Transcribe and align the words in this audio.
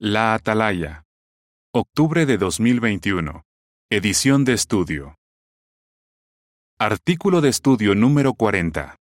La 0.00 0.34
Atalaya. 0.34 1.04
Octubre 1.72 2.26
de 2.26 2.36
2021. 2.36 3.44
Edición 3.88 4.44
de 4.44 4.52
estudio. 4.52 5.14
Artículo 6.80 7.40
de 7.40 7.50
estudio 7.50 7.94
número 7.94 8.34
40. 8.34 8.96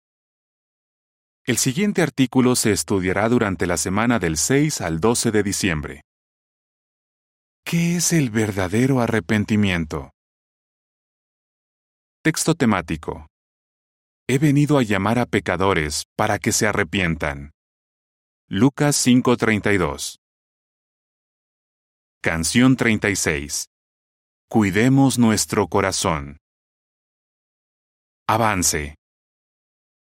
El 1.46 1.58
siguiente 1.58 2.02
artículo 2.02 2.56
se 2.56 2.72
estudiará 2.72 3.30
durante 3.30 3.68
la 3.68 3.78
semana 3.78 4.18
del 4.18 4.36
6 4.36 4.82
al 4.82 5.00
12 5.00 5.30
de 5.30 5.44
diciembre. 5.44 6.02
¿Qué 7.64 7.98
es 7.98 8.12
el 8.12 8.32
verdadero 8.32 9.00
arrepentimiento? 9.00 10.10
Texto 12.24 12.56
temático. 12.56 13.28
He 14.28 14.40
venido 14.40 14.80
a 14.80 14.82
llamar 14.82 15.20
a 15.20 15.28
pecadores 15.28 16.06
para 16.18 16.40
que 16.40 16.52
se 16.52 16.66
arrepientan. 16.66 17.52
Lucas 18.48 18.96
5:32. 19.06 20.20
Canción 22.22 22.76
36. 22.76 23.68
Cuidemos 24.50 25.18
nuestro 25.18 25.70
corazón. 25.70 26.36
Avance. 28.28 28.96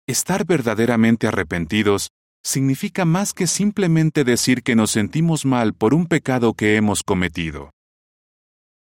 Estar 0.06 0.46
verdaderamente 0.46 1.26
arrepentidos 1.26 2.10
significa 2.44 3.04
más 3.04 3.34
que 3.34 3.48
simplemente 3.48 4.22
decir 4.22 4.62
que 4.62 4.76
nos 4.76 4.92
sentimos 4.92 5.44
mal 5.44 5.74
por 5.74 5.94
un 5.94 6.06
pecado 6.06 6.54
que 6.54 6.76
hemos 6.76 7.02
cometido. 7.02 7.72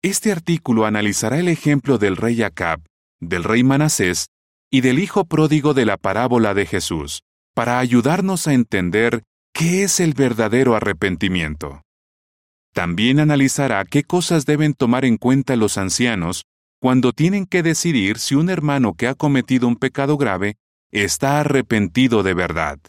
Este 0.03 0.31
artículo 0.31 0.85
analizará 0.85 1.39
el 1.39 1.47
ejemplo 1.47 1.97
del 1.97 2.16
rey 2.16 2.44
Acab, 2.44 2.83
del 3.19 3.44
rey 3.44 3.63
Manasés 3.63 4.27
y 4.69 4.81
del 4.81 4.99
hijo 4.99 5.25
pródigo 5.25 5.73
de 5.73 5.88
la 5.88 5.97
parábola 5.97 6.53
de 6.53 6.67
Jesús, 6.67 7.23
para 7.55 7.80
ayudarnos 7.80 8.45
a 8.45 8.53
entender 8.53 9.23
qué 9.52 9.81
es 9.81 9.99
el 9.99 10.13
verdadero 10.13 10.75
arrepentimiento. 10.75 11.81
También 12.73 13.19
analizará 13.19 13.83
qué 13.85 14.03
cosas 14.03 14.45
deben 14.45 14.73
tomar 14.73 15.05
en 15.05 15.17
cuenta 15.17 15.55
los 15.55 15.77
ancianos 15.77 16.44
cuando 16.80 17.11
tienen 17.11 17.45
que 17.45 17.63
decidir 17.63 18.19
si 18.19 18.35
un 18.35 18.49
hermano 18.49 18.94
que 18.94 19.07
ha 19.07 19.16
cometido 19.16 19.67
un 19.67 19.75
pecado 19.75 20.17
grave 20.17 20.57
está 20.91 21.39
arrepentido 21.39 22.23
de 22.23 22.33
verdad. 22.33 22.79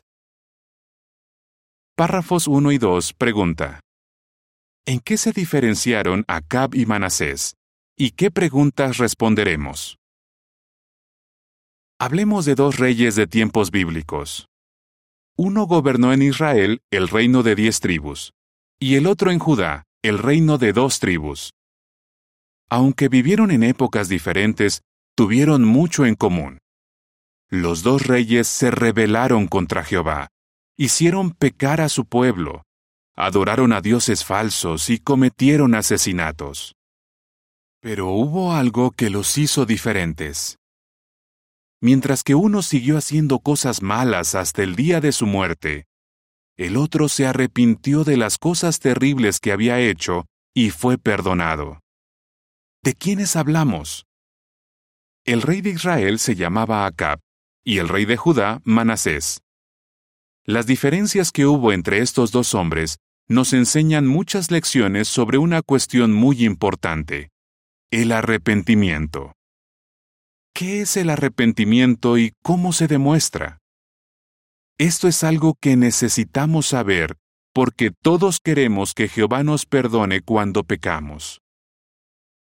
Párrafos 1.97 2.47
1 2.47 2.73
y 2.73 2.79
2 2.79 3.13
pregunta. 3.15 3.81
¿En 4.87 5.01
qué 5.01 5.17
se 5.17 5.33
diferenciaron 5.33 6.25
Acab 6.29 6.75
y 6.75 6.87
Manasés? 6.87 7.57
¿Y 7.97 8.13
qué 8.13 8.31
preguntas 8.31 8.97
responderemos? 8.97 9.99
Hablemos 11.99 12.47
de 12.47 12.55
dos 12.55 12.79
reyes 12.79 13.15
de 13.15 13.27
tiempos 13.27 13.71
bíblicos. 13.71 14.47
Uno 15.37 15.67
gobernó 15.67 16.15
en 16.15 16.23
Israel 16.23 16.81
el 16.91 17.09
reino 17.09 17.43
de 17.43 17.55
diez 17.55 17.81
tribus, 17.81 18.33
y 18.81 18.97
el 18.97 19.07
otro 19.07 19.31
en 19.31 19.39
Judá 19.39 19.85
el 20.03 20.19
reino 20.19 20.57
de 20.57 20.73
dos 20.73 20.99
tribus. 20.99 21.53
Aunque 22.71 23.09
vivieron 23.09 23.51
en 23.51 23.63
épocas 23.63 24.09
diferentes, 24.09 24.81
tuvieron 25.15 25.63
mucho 25.63 26.07
en 26.07 26.15
común. 26.15 26.59
Los 27.51 27.83
dos 27.83 28.07
reyes 28.07 28.49
se 28.49 28.71
rebelaron 28.71 29.47
contra 29.47 29.85
Jehová, 29.85 30.29
hicieron 30.79 31.33
pecar 31.33 31.83
a 31.83 31.91
su 31.91 32.07
pueblo, 32.07 32.63
adoraron 33.15 33.75
a 33.75 33.83
dioses 33.83 34.25
falsos 34.25 34.89
y 34.89 34.99
cometieron 34.99 35.75
asesinatos. 35.75 36.75
Pero 37.83 38.09
hubo 38.09 38.55
algo 38.55 38.93
que 38.93 39.11
los 39.11 39.37
hizo 39.37 39.67
diferentes. 39.67 40.57
Mientras 41.83 42.23
que 42.23 42.35
uno 42.35 42.63
siguió 42.63 42.97
haciendo 42.97 43.41
cosas 43.41 43.83
malas 43.83 44.35
hasta 44.35 44.63
el 44.63 44.77
día 44.77 45.01
de 45.01 45.13
su 45.13 45.27
muerte, 45.27 45.87
el 46.61 46.77
otro 46.77 47.09
se 47.09 47.27
arrepintió 47.27 48.05
de 48.05 48.19
las 48.19 48.37
cosas 48.37 48.81
terribles 48.81 49.41
que 49.41 49.51
había 49.51 49.81
hecho 49.81 50.27
y 50.55 50.69
fue 50.69 50.99
perdonado. 50.99 51.81
¿De 52.85 52.93
quiénes 52.93 53.35
hablamos? 53.35 54.05
El 55.25 55.41
rey 55.41 55.63
de 55.63 55.71
Israel 55.71 56.19
se 56.19 56.35
llamaba 56.35 56.85
Acab 56.85 57.19
y 57.65 57.79
el 57.79 57.89
rey 57.89 58.05
de 58.05 58.19
Judá 58.19 58.61
Manasés. 58.65 59.41
Las 60.45 60.67
diferencias 60.67 61.33
que 61.33 61.47
hubo 61.47 61.73
entre 61.73 62.01
estos 62.01 62.31
dos 62.31 62.53
hombres 62.55 62.99
nos 63.27 63.55
enseñan 63.55 64.07
muchas 64.07 64.51
lecciones 64.51 65.09
sobre 65.09 65.39
una 65.39 65.63
cuestión 65.63 66.13
muy 66.13 66.45
importante, 66.45 67.31
el 67.91 68.13
arrepentimiento. 68.13 69.33
¿Qué 70.53 70.83
es 70.83 70.99
el 70.99 71.09
arrepentimiento 71.09 72.19
y 72.19 72.35
cómo 72.43 72.75
se 72.75 72.87
demuestra? 72.87 73.60
Esto 74.81 75.09
es 75.09 75.25
algo 75.25 75.59
que 75.61 75.77
necesitamos 75.77 76.69
saber 76.69 77.19
porque 77.53 77.91
todos 77.91 78.39
queremos 78.41 78.95
que 78.95 79.09
Jehová 79.09 79.45
nos 79.45 79.67
perdone 79.67 80.23
cuando 80.23 80.65
pecamos. 80.65 81.43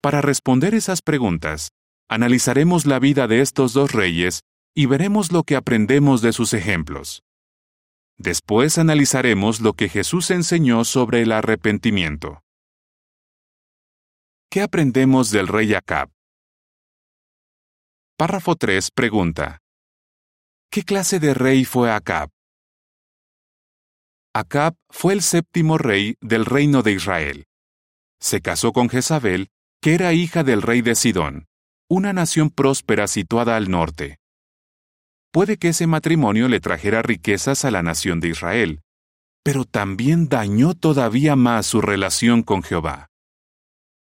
Para 0.01 0.19
responder 0.19 0.75
esas 0.75 1.01
preguntas, 1.01 1.69
analizaremos 2.09 2.85
la 2.85 2.99
vida 2.99 3.29
de 3.29 3.39
estos 3.39 3.71
dos 3.71 3.93
reyes 3.93 4.41
y 4.75 4.85
veremos 4.85 5.31
lo 5.31 5.43
que 5.43 5.55
aprendemos 5.55 6.21
de 6.21 6.33
sus 6.33 6.53
ejemplos. 6.53 7.23
Después 8.17 8.79
analizaremos 8.79 9.61
lo 9.61 9.71
que 9.71 9.87
Jesús 9.87 10.29
enseñó 10.29 10.83
sobre 10.83 11.21
el 11.21 11.31
arrepentimiento. 11.31 12.41
¿Qué 14.49 14.61
aprendemos 14.61 15.31
del 15.31 15.47
rey 15.47 15.73
Acab? 15.73 16.09
Párrafo 18.17 18.57
3 18.57 18.89
pregunta. 18.93 19.61
¿Qué 20.75 20.83
clase 20.83 21.21
de 21.21 21.33
rey 21.33 21.63
fue 21.63 21.89
Acab? 21.89 22.31
Acab 24.33 24.75
fue 24.89 25.13
el 25.13 25.21
séptimo 25.21 25.77
rey 25.77 26.17
del 26.19 26.43
reino 26.43 26.83
de 26.83 26.91
Israel. 26.91 27.45
Se 28.19 28.41
casó 28.41 28.73
con 28.73 28.89
Jezabel, 28.89 29.47
que 29.81 29.93
era 29.93 30.11
hija 30.11 30.43
del 30.43 30.61
rey 30.61 30.81
de 30.81 30.95
Sidón, 30.95 31.47
una 31.89 32.11
nación 32.11 32.49
próspera 32.49 33.07
situada 33.07 33.55
al 33.55 33.71
norte. 33.71 34.17
Puede 35.31 35.55
que 35.55 35.69
ese 35.69 35.87
matrimonio 35.87 36.49
le 36.49 36.59
trajera 36.59 37.01
riquezas 37.01 37.63
a 37.63 37.71
la 37.71 37.81
nación 37.81 38.19
de 38.19 38.27
Israel, 38.27 38.81
pero 39.45 39.63
también 39.63 40.27
dañó 40.27 40.73
todavía 40.73 41.37
más 41.37 41.67
su 41.67 41.79
relación 41.79 42.43
con 42.43 42.63
Jehová. 42.63 43.07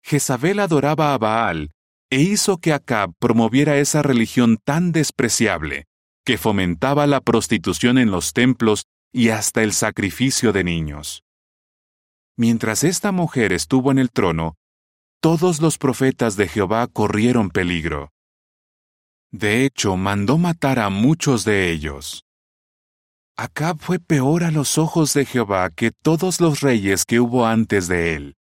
Jezabel 0.01 0.62
adoraba 0.62 1.13
a 1.13 1.18
Baal 1.18 1.72
e 2.09 2.22
hizo 2.22 2.59
que 2.59 2.72
Acab 2.72 3.12
promoviera 3.19 3.75
esa 3.80 4.01
religión 4.01 4.59
tan 4.63 4.94
despreciable, 4.94 5.88
que 6.25 6.38
fomentaba 6.38 7.07
la 7.07 7.22
prostitución 7.22 7.97
en 7.97 8.11
los 8.11 8.34
templos 8.34 8.85
y 9.11 9.29
hasta 9.29 9.61
el 9.63 9.73
sacrificio 9.73 10.51
de 10.51 10.63
niños. 10.63 11.23
Mientras 12.35 12.84
esta 12.84 13.11
mujer 13.11 13.53
estuvo 13.53 13.91
en 13.91 14.00
el 14.00 14.11
trono, 14.11 14.56
todos 15.22 15.62
los 15.62 15.78
profetas 15.78 16.35
de 16.35 16.47
Jehová 16.47 16.88
corrieron 16.88 17.50
peligro. 17.50 18.09
De 19.31 19.66
hecho, 19.66 19.97
mandó 19.97 20.38
matar 20.38 20.79
a 20.79 20.89
muchos 20.89 21.45
de 21.45 21.72
ellos. 21.72 22.25
Acab 23.38 23.79
fue 23.79 24.00
peor 24.00 24.44
a 24.44 24.51
los 24.51 24.78
ojos 24.78 25.13
de 25.13 25.25
Jehová 25.25 25.69
que 25.69 25.91
todos 25.91 26.41
los 26.41 26.62
reyes 26.62 27.06
que 27.06 27.19
hubo 27.19 27.45
antes 27.45 27.88
de 27.88 28.16
él. 28.16 28.35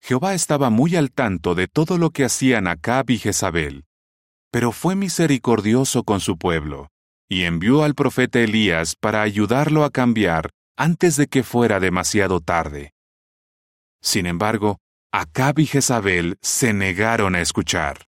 Jehová 0.00 0.34
estaba 0.34 0.70
muy 0.70 0.96
al 0.96 1.10
tanto 1.10 1.54
de 1.54 1.66
todo 1.66 1.98
lo 1.98 2.10
que 2.10 2.24
hacían 2.24 2.68
Acab 2.68 3.10
y 3.10 3.18
Jezabel, 3.18 3.85
pero 4.56 4.72
fue 4.72 4.96
misericordioso 4.96 6.02
con 6.02 6.18
su 6.18 6.38
pueblo, 6.38 6.88
y 7.28 7.42
envió 7.42 7.84
al 7.84 7.94
profeta 7.94 8.38
Elías 8.40 8.96
para 8.96 9.20
ayudarlo 9.20 9.84
a 9.84 9.90
cambiar 9.90 10.48
antes 10.78 11.16
de 11.16 11.26
que 11.26 11.42
fuera 11.42 11.78
demasiado 11.78 12.40
tarde. 12.40 12.94
Sin 14.00 14.24
embargo, 14.24 14.78
Acab 15.12 15.58
y 15.58 15.66
Jezabel 15.66 16.38
se 16.40 16.72
negaron 16.72 17.34
a 17.34 17.42
escuchar. 17.42 18.06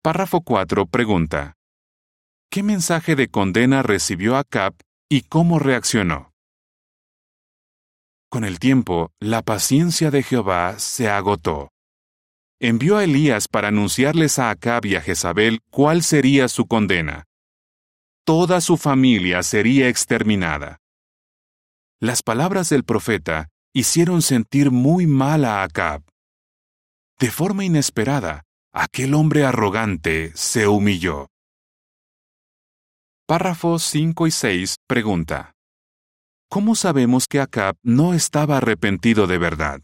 Párrafo 0.00 0.42
4 0.42 0.86
pregunta. 0.86 1.54
¿Qué 2.48 2.62
mensaje 2.62 3.16
de 3.16 3.26
condena 3.26 3.82
recibió 3.82 4.36
Acab 4.36 4.74
y 5.08 5.22
cómo 5.22 5.58
reaccionó? 5.58 6.30
Con 8.30 8.44
el 8.44 8.60
tiempo, 8.60 9.10
la 9.18 9.42
paciencia 9.42 10.12
de 10.12 10.22
Jehová 10.22 10.78
se 10.78 11.10
agotó. 11.10 11.72
Envió 12.64 12.96
a 12.96 13.02
Elías 13.02 13.48
para 13.48 13.68
anunciarles 13.68 14.38
a 14.38 14.50
Acab 14.50 14.86
y 14.86 14.94
a 14.94 15.00
Jezabel 15.00 15.58
cuál 15.72 16.04
sería 16.04 16.46
su 16.46 16.66
condena. 16.66 17.24
Toda 18.24 18.60
su 18.60 18.76
familia 18.76 19.42
sería 19.42 19.88
exterminada. 19.88 20.78
Las 22.00 22.22
palabras 22.22 22.68
del 22.68 22.84
profeta 22.84 23.48
hicieron 23.74 24.22
sentir 24.22 24.70
muy 24.70 25.08
mal 25.08 25.44
a 25.44 25.64
Acab. 25.64 26.04
De 27.18 27.32
forma 27.32 27.64
inesperada, 27.64 28.44
aquel 28.72 29.14
hombre 29.14 29.44
arrogante 29.44 30.30
se 30.36 30.68
humilló. 30.68 31.26
Párrafos 33.26 33.82
5 33.82 34.28
y 34.28 34.30
6 34.30 34.76
pregunta. 34.86 35.52
¿cómo 36.48 36.74
sabemos 36.76 37.26
que 37.26 37.40
Acab 37.40 37.76
no 37.82 38.14
estaba 38.14 38.58
arrepentido 38.58 39.26
de 39.26 39.38
verdad? 39.38 39.80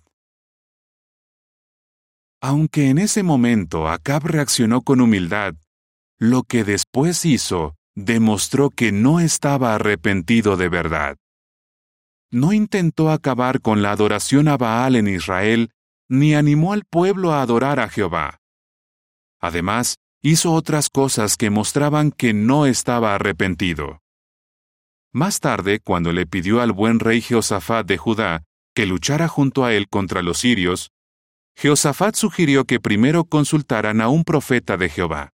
Aunque 2.41 2.89
en 2.91 2.99
ese 2.99 3.23
momento 3.23 3.89
Acab 3.89 4.25
reaccionó 4.27 4.83
con 4.83 5.01
humildad, 5.01 5.55
lo 6.19 6.45
que 6.45 6.65
después 6.65 7.25
hizo 7.25 7.75
demostró 7.97 8.71
que 8.71 8.93
no 8.93 9.19
estaba 9.19 9.75
arrepentido 9.75 10.57
de 10.57 10.69
verdad. 10.69 11.17
no 12.31 12.53
intentó 12.53 13.11
acabar 13.11 13.61
con 13.61 13.81
la 13.83 13.93
adoración 13.93 14.49
a 14.49 14.57
Baal 14.59 14.97
en 14.97 15.09
Israel, 15.09 15.71
ni 16.09 16.35
animó 16.35 16.73
al 16.73 16.85
pueblo 16.85 17.33
a 17.33 17.43
adorar 17.43 17.81
a 17.81 17.89
Jehová. 17.89 18.39
Además, 19.41 19.97
hizo 20.23 20.53
otras 20.53 20.91
cosas 20.91 21.37
que 21.37 21.51
mostraban 21.51 22.11
que 22.11 22.35
no 22.35 22.67
estaba 22.67 23.15
arrepentido. 23.15 24.01
Más 25.13 25.41
tarde, 25.41 25.81
cuando 25.81 26.13
le 26.13 26.27
pidió 26.27 26.61
al 26.61 26.73
buen 26.73 27.01
rey 27.01 27.21
Jehoshaphat 27.21 27.87
de 27.87 27.97
Judá 27.97 28.45
que 28.75 28.87
luchara 28.87 29.27
junto 29.27 29.65
a 29.65 29.73
él 29.73 29.89
contra 29.89 30.23
los 30.23 30.39
sirios, 30.39 30.91
Jehoshaphat 31.61 32.15
sugirió 32.15 32.67
que 32.67 32.79
primero 32.79 33.25
consultaran 33.25 34.01
a 34.01 34.09
un 34.09 34.23
profeta 34.23 34.77
de 34.77 34.89
Jehová. 34.89 35.31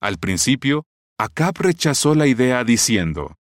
Al 0.00 0.16
principio, 0.16 0.84
Acab 1.18 1.54
rechazó 1.58 2.14
la 2.14 2.26
idea 2.26 2.64
diciendo, 2.64 3.36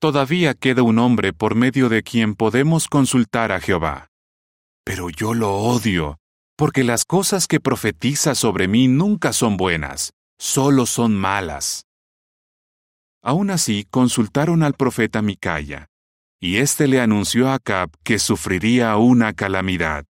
Todavía 0.00 0.54
queda 0.54 0.84
un 0.84 1.00
hombre 1.00 1.32
por 1.32 1.56
medio 1.56 1.88
de 1.88 2.04
quien 2.04 2.36
podemos 2.36 2.86
consultar 2.86 3.50
a 3.50 3.58
Jehová. 3.58 4.06
Pero 4.84 5.10
yo 5.10 5.34
lo 5.34 5.56
odio, 5.56 6.18
porque 6.56 6.84
las 6.84 7.04
cosas 7.04 7.48
que 7.48 7.58
profetiza 7.58 8.36
sobre 8.36 8.68
mí 8.68 8.86
nunca 8.86 9.32
son 9.32 9.56
buenas, 9.56 10.12
solo 10.38 10.86
son 10.86 11.16
malas. 11.16 11.86
Aún 13.24 13.50
así, 13.50 13.88
consultaron 13.90 14.62
al 14.62 14.74
profeta 14.74 15.20
Micaya, 15.20 15.88
y 16.40 16.58
éste 16.58 16.86
le 16.86 17.00
anunció 17.00 17.48
a 17.48 17.54
Acab 17.54 17.90
que 18.04 18.20
sufriría 18.20 18.96
una 18.98 19.32
calamidad. 19.32 20.04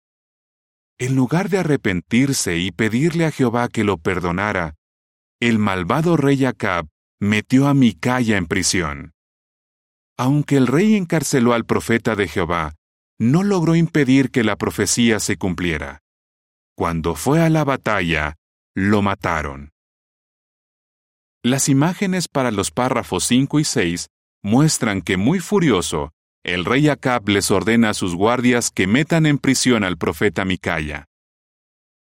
En 0.97 1.15
lugar 1.15 1.49
de 1.49 1.57
arrepentirse 1.57 2.57
y 2.57 2.71
pedirle 2.71 3.25
a 3.25 3.31
Jehová 3.31 3.67
que 3.67 3.83
lo 3.83 3.97
perdonara, 3.97 4.75
el 5.41 5.59
malvado 5.59 6.15
rey 6.15 6.45
Acab 6.45 6.87
metió 7.19 7.67
a 7.67 7.73
Micaya 7.73 8.37
en 8.37 8.45
prisión. 8.45 9.11
Aunque 10.17 10.55
el 10.55 10.67
rey 10.67 10.95
encarceló 10.95 11.53
al 11.53 11.65
profeta 11.65 12.15
de 12.15 12.29
Jehová, 12.29 12.75
no 13.19 13.43
logró 13.43 13.75
impedir 13.75 14.31
que 14.31 14.45
la 14.45 14.55
profecía 14.55 15.19
se 15.19 15.37
cumpliera. 15.37 15.99
Cuando 16.77 17.15
fue 17.15 17.41
a 17.41 17.49
la 17.49 17.65
batalla, 17.65 18.35
lo 18.73 19.01
mataron. 19.01 19.71
Las 21.43 21.67
imágenes 21.67 22.27
para 22.29 22.51
los 22.51 22.71
párrafos 22.71 23.25
5 23.25 23.59
y 23.59 23.65
6 23.65 24.07
muestran 24.43 25.01
que 25.01 25.17
muy 25.17 25.39
furioso, 25.39 26.11
el 26.45 26.63
rey 26.63 26.89
Acab 26.89 27.27
les 27.27 27.49
ordena 27.49 27.89
a 27.89 27.93
sus 27.95 28.13
guardias 28.13 28.69
que 28.69 28.85
metan 28.85 29.25
en 29.25 29.39
prisión 29.39 29.83
al 29.83 29.97
profeta 29.97 30.45
Micaya. 30.45 31.05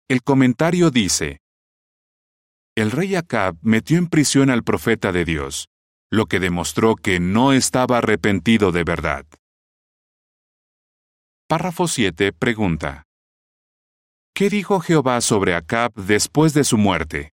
El 0.10 0.24
comentario 0.24 0.92
dice, 0.92 1.40
El 2.76 2.92
rey 2.92 3.16
Acab 3.16 3.56
metió 3.62 3.98
en 3.98 4.08
prisión 4.08 4.50
al 4.50 4.64
profeta 4.64 5.14
de 5.14 5.24
Dios, 5.24 5.70
lo 6.12 6.26
que 6.26 6.42
demostró 6.42 6.98
que 6.98 7.22
no 7.22 7.54
estaba 7.54 8.00
arrepentido 8.00 8.74
de 8.74 8.84
verdad. 8.84 9.26
Párrafo 11.48 11.88
7 11.88 12.34
pregunta. 12.34 13.04
¿Qué 14.36 14.50
dijo 14.50 14.81
Jehová 14.81 15.22
sobre 15.22 15.56
Acab 15.56 15.94
después 15.94 16.54
de 16.54 16.66
su 16.66 16.78
muerte? 16.78 17.31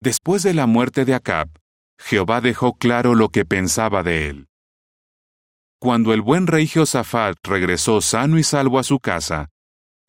Después 0.00 0.42
de 0.42 0.54
la 0.54 0.66
muerte 0.66 1.04
de 1.04 1.14
Acab, 1.14 1.50
Jehová 2.00 2.40
dejó 2.40 2.72
claro 2.72 3.14
lo 3.14 3.28
que 3.28 3.44
pensaba 3.44 4.02
de 4.02 4.30
él. 4.30 4.47
Cuando 5.80 6.12
el 6.12 6.22
buen 6.22 6.48
rey 6.48 6.66
Josafat 6.66 7.36
regresó 7.44 8.00
sano 8.00 8.38
y 8.38 8.42
salvo 8.42 8.80
a 8.80 8.82
su 8.82 8.98
casa, 8.98 9.48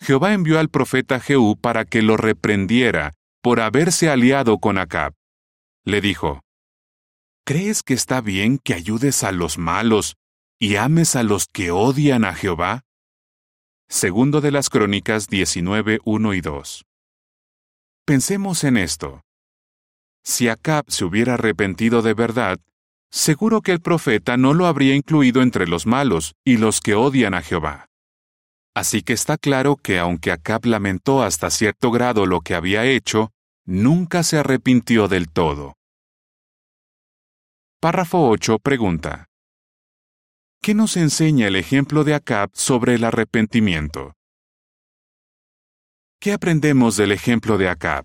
Jehová 0.02 0.34
envió 0.34 0.60
al 0.60 0.70
profeta 0.70 1.20
Jehú 1.20 1.58
para 1.58 1.86
que 1.86 2.02
lo 2.02 2.18
reprendiera 2.18 3.14
por 3.42 3.60
haberse 3.60 4.10
aliado 4.10 4.58
con 4.58 4.78
Acab. 4.78 5.14
Le 5.86 6.02
dijo, 6.02 6.42
¿Crees 7.46 7.84
que 7.84 7.94
está 7.94 8.22
bien 8.22 8.58
que 8.58 8.74
ayudes 8.74 9.24
a 9.24 9.32
los 9.32 9.58
malos 9.58 10.16
y 10.60 10.76
ames 10.76 11.16
a 11.16 11.24
los 11.24 11.48
que 11.48 11.72
odian 11.72 12.26
a 12.26 12.34
Jehová? 12.34 12.84
Segundo 13.88 14.42
de 14.42 14.52
las 14.52 14.70
Crónicas 14.70 15.28
19, 15.28 16.00
1 16.04 16.34
y 16.34 16.42
2. 16.42 16.86
Pensemos 18.06 18.64
en 18.64 18.78
esto. 18.78 19.22
Si 20.24 20.48
Acab 20.48 20.86
se 20.90 21.06
hubiera 21.06 21.36
arrepentido 21.36 22.02
de 22.02 22.14
verdad, 22.14 22.60
seguro 23.12 23.62
que 23.62 23.72
el 23.72 23.82
profeta 23.82 24.38
no 24.38 24.54
lo 24.54 24.66
habría 24.66 24.96
incluido 24.96 25.42
entre 25.42 25.68
los 25.68 25.86
malos 25.86 26.36
y 26.46 26.58
los 26.58 26.82
que 26.82 26.96
odian 26.96 27.34
a 27.34 27.42
Jehová. 27.42 27.86
Así 28.76 29.02
que 29.02 29.14
está 29.14 29.38
claro 29.38 29.76
que 29.76 30.00
aunque 30.00 30.32
Acab 30.32 30.66
lamentó 30.66 31.24
hasta 31.24 31.50
cierto 31.50 31.92
grado 31.92 32.26
lo 32.26 32.42
que 32.42 32.56
había 32.56 32.86
hecho, 32.86 33.32
nunca 33.66 34.24
se 34.24 34.38
arrepintió 34.38 35.08
del 35.08 35.30
todo. 35.30 35.76
Párrafo 37.82 38.28
8 38.30 38.60
pregunta. 38.60 39.26
¿Qué 40.62 40.74
nos 40.74 40.98
enseña 40.98 41.48
el 41.48 41.56
ejemplo 41.56 42.04
de 42.04 42.14
Acab 42.14 42.50
sobre 42.54 42.96
el 42.96 43.06
arrepentimiento? 43.06 44.14
¿Qué 46.20 46.34
aprendemos 46.34 46.98
del 46.98 47.14
ejemplo 47.14 47.58
de 47.58 47.70
Acab? 47.70 48.04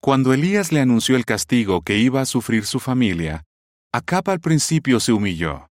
Cuando 0.00 0.34
Elías 0.34 0.72
le 0.72 0.80
anunció 0.80 1.16
el 1.16 1.24
castigo 1.24 1.80
que 1.80 1.96
iba 1.96 2.20
a 2.20 2.26
sufrir 2.26 2.66
su 2.66 2.80
familia, 2.80 3.44
Acab 3.94 4.30
al 4.30 4.40
principio 4.40 5.00
se 5.00 5.12
humilló. 5.12 5.68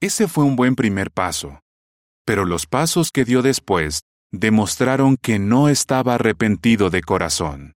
Ese 0.00 0.28
fue 0.28 0.44
un 0.44 0.54
buen 0.54 0.76
primer 0.76 1.10
paso. 1.10 1.60
Pero 2.24 2.44
los 2.44 2.66
pasos 2.66 3.10
que 3.10 3.24
dio 3.24 3.42
después 3.42 4.02
demostraron 4.30 5.16
que 5.16 5.40
no 5.40 5.68
estaba 5.68 6.14
arrepentido 6.14 6.90
de 6.90 7.02
corazón. 7.02 7.72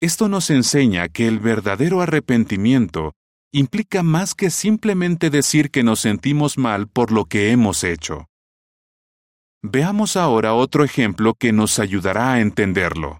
Esto 0.00 0.28
nos 0.28 0.50
enseña 0.50 1.08
que 1.08 1.26
el 1.26 1.40
verdadero 1.40 2.00
arrepentimiento 2.00 3.14
implica 3.52 4.04
más 4.04 4.34
que 4.34 4.50
simplemente 4.50 5.30
decir 5.30 5.72
que 5.72 5.82
nos 5.82 5.98
sentimos 5.98 6.56
mal 6.56 6.86
por 6.86 7.10
lo 7.10 7.24
que 7.24 7.50
hemos 7.50 7.82
hecho. 7.82 8.26
Veamos 9.62 10.16
ahora 10.16 10.54
otro 10.54 10.84
ejemplo 10.84 11.34
que 11.34 11.52
nos 11.52 11.80
ayudará 11.80 12.34
a 12.34 12.40
entenderlo. 12.40 13.18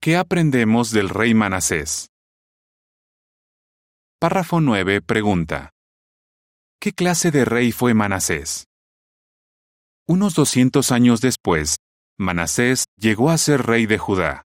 ¿Qué 0.00 0.16
aprendemos 0.16 0.90
del 0.90 1.10
rey 1.10 1.34
Manasés? 1.34 2.10
Párrafo 4.20 4.60
9 4.60 5.00
pregunta. 5.00 5.70
¿Qué 6.80 6.92
clase 6.92 7.30
de 7.30 7.44
rey 7.44 7.72
fue 7.72 7.94
Manasés? 7.94 8.66
Unos 10.06 10.34
200 10.34 10.92
años 10.92 11.20
después, 11.20 11.78
Manasés 12.18 12.84
llegó 12.96 13.30
a 13.30 13.38
ser 13.38 13.66
rey 13.66 13.86
de 13.86 13.98
Judá 13.98 14.44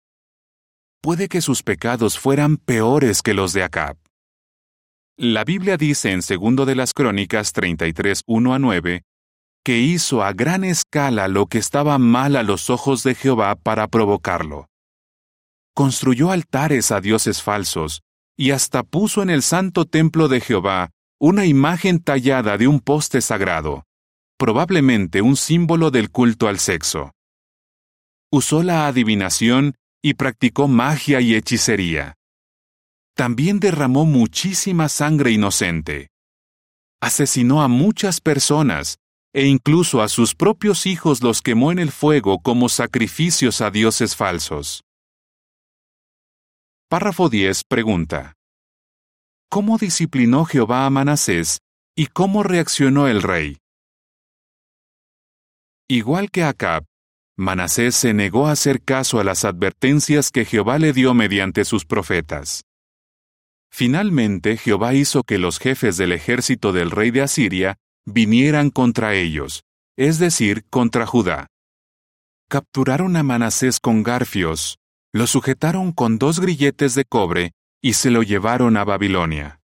puede 1.05 1.27
que 1.27 1.39
sus 1.39 1.61
pecados 1.61 2.17
fueran 2.17 2.57
peores 2.57 3.21
que 3.21 3.35
los 3.35 3.53
de 3.53 3.61
Acab. 3.61 3.95
La 5.19 5.43
Biblia 5.43 5.77
dice 5.77 6.11
en 6.11 6.23
segundo 6.23 6.65
de 6.65 6.73
las 6.73 6.93
Crónicas 6.95 7.53
33, 7.53 8.23
1 8.25 8.53
a 8.55 8.57
9, 8.57 9.03
que 9.63 9.77
hizo 9.77 10.23
a 10.23 10.33
gran 10.33 10.63
escala 10.63 11.27
lo 11.27 11.45
que 11.45 11.59
estaba 11.59 11.99
mal 11.99 12.35
a 12.35 12.41
los 12.41 12.71
ojos 12.71 13.03
de 13.03 13.13
Jehová 13.13 13.53
para 13.53 13.87
provocarlo. 13.87 14.65
Construyó 15.75 16.31
altares 16.31 16.89
a 16.89 17.01
dioses 17.01 17.43
falsos, 17.43 18.01
y 18.37 18.51
hasta 18.51 18.83
puso 18.83 19.21
en 19.21 19.29
el 19.29 19.41
santo 19.41 19.85
templo 19.85 20.27
de 20.27 20.41
Jehová 20.41 20.91
una 21.19 21.45
imagen 21.45 21.99
tallada 21.99 22.57
de 22.57 22.67
un 22.67 22.79
poste 22.79 23.21
sagrado, 23.21 23.85
probablemente 24.37 25.21
un 25.21 25.37
símbolo 25.37 25.91
del 25.91 26.11
culto 26.11 26.47
al 26.47 26.59
sexo. 26.59 27.11
Usó 28.31 28.63
la 28.63 28.87
adivinación 28.87 29.75
y 30.01 30.15
practicó 30.15 30.67
magia 30.67 31.21
y 31.21 31.33
hechicería. 31.35 32.15
También 33.15 33.59
derramó 33.59 34.05
muchísima 34.05 34.89
sangre 34.89 35.31
inocente. 35.31 36.09
Asesinó 37.01 37.63
a 37.63 37.69
muchas 37.69 38.19
personas 38.19 38.97
e 39.33 39.47
incluso 39.47 40.01
a 40.01 40.07
sus 40.07 40.33
propios 40.33 40.85
hijos 40.85 41.21
los 41.21 41.41
quemó 41.41 41.73
en 41.73 41.79
el 41.79 41.91
fuego 41.91 42.39
como 42.39 42.69
sacrificios 42.69 43.59
a 43.59 43.69
dioses 43.69 44.15
falsos. 44.15 44.84
Párrafo 46.87 47.29
10 47.29 47.63
pregunta. 47.63 48.35
¿Cómo 49.49 49.79
disciplinó 49.79 50.45
Jehová 50.45 50.85
a 50.85 50.91
Manasés 50.91 51.57
y 51.97 52.05
cómo 52.05 52.43
reaccionó 52.43 53.07
el 53.07 53.23
rey? 53.23 53.57
Igual 55.89 56.29
que 56.29 56.43
Acab, 56.43 56.85
Manasés 57.37 57.95
se 57.95 58.13
negó 58.13 58.45
a 58.45 58.51
hacer 58.51 58.83
caso 58.83 59.19
a 59.19 59.23
las 59.23 59.45
advertencias 59.45 60.29
que 60.29 60.45
Jehová 60.45 60.77
le 60.77 60.93
dio 60.93 61.15
mediante 61.15 61.65
sus 61.65 61.85
profetas. 61.85 62.65
Finalmente 63.71 64.55
Jehová 64.55 64.93
hizo 64.93 65.23
que 65.23 65.39
los 65.39 65.57
jefes 65.57 65.97
del 65.97 66.11
ejército 66.11 66.71
del 66.71 66.91
rey 66.91 67.09
de 67.09 67.23
Asiria 67.23 67.77
vinieran 68.05 68.69
contra 68.69 69.15
ellos, 69.15 69.63
es 69.97 70.19
decir, 70.19 70.65
contra 70.69 71.07
Judá. 71.07 71.47
Capturaron 72.47 73.15
a 73.15 73.23
Manasés 73.23 73.79
con 73.79 74.03
garfios, 74.03 74.77
lo 75.15 75.25
sujetaron 75.25 75.93
con 75.93 76.19
dos 76.19 76.39
grilletes 76.39 76.93
de 76.93 77.05
cobre 77.05 77.53
y 77.81 77.93
se 77.93 78.11
lo 78.11 78.21
llevaron 78.21 78.75
a 78.77 78.83
Babilonia. 78.83 79.61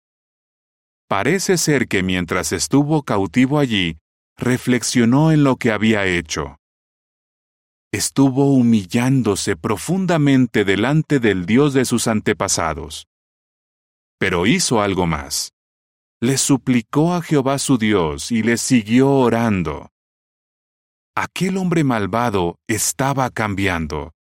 Parece 1.09 1.59
ser 1.59 1.87
que 1.87 2.03
mientras 2.03 2.53
estuvo 2.53 3.03
cautivo 3.03 3.59
allí, 3.59 3.99
reflexionó 4.37 5.31
en 5.31 5.45
lo 5.45 5.57
que 5.57 5.71
había 5.71 6.07
hecho 6.07 6.57
estuvo 7.95 8.53
humillándose 8.53 9.55
profundamente 9.57 10.65
delante 10.65 11.21
del 11.21 11.47
Dios 11.47 11.75
de 11.75 11.85
sus 11.85 12.09
antepasados. 12.09 13.07
Pero 14.19 14.47
hizo 14.47 14.83
algo 14.83 15.07
más. 15.07 15.53
le 16.21 16.39
suplicó 16.39 17.13
a 17.15 17.21
Jehová 17.23 17.59
su 17.59 17.77
Dios 17.77 18.33
y 18.33 18.43
le 18.43 18.57
siguió 18.57 19.11
orando. 19.11 19.91
Aquel 21.15 21.59
hombre 21.59 21.85
malvado 21.85 22.57
estaba 22.67 23.29
cambiando. 23.31 24.13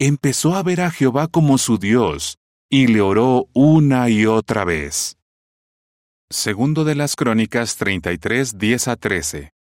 Empezó 0.00 0.54
a 0.54 0.62
ver 0.62 0.80
a 0.80 0.92
Jehová 0.92 1.26
como 1.26 1.58
su 1.58 1.76
Dios 1.76 2.38
y 2.70 2.86
le 2.86 3.00
oró 3.00 3.48
una 3.52 4.08
y 4.08 4.26
otra 4.26 4.64
vez. 4.64 5.18
Segundo 6.30 6.84
de 6.84 6.94
las 6.94 7.16
Crónicas 7.16 7.74
33, 7.76 8.58
10 8.58 8.88
a 8.88 8.96
13. 8.96 9.52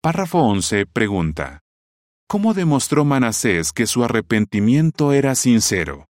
Párrafo 0.00 0.38
11 0.38 0.86
pregunta. 0.86 1.60
¿Cómo 2.28 2.54
demostró 2.54 3.04
Manasés 3.04 3.72
que 3.72 3.88
su 3.88 4.04
arrepentimiento 4.04 5.12
era 5.12 5.34
sincero? 5.34 6.06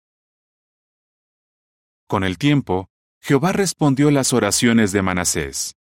Con 2.07 2.23
el 2.23 2.37
tiempo, 2.37 2.87
Jehová 3.21 3.51
respondió 3.51 4.09
las 4.09 4.31
oraciones 4.31 4.93
de 4.93 5.01
Manasés. 5.01 5.73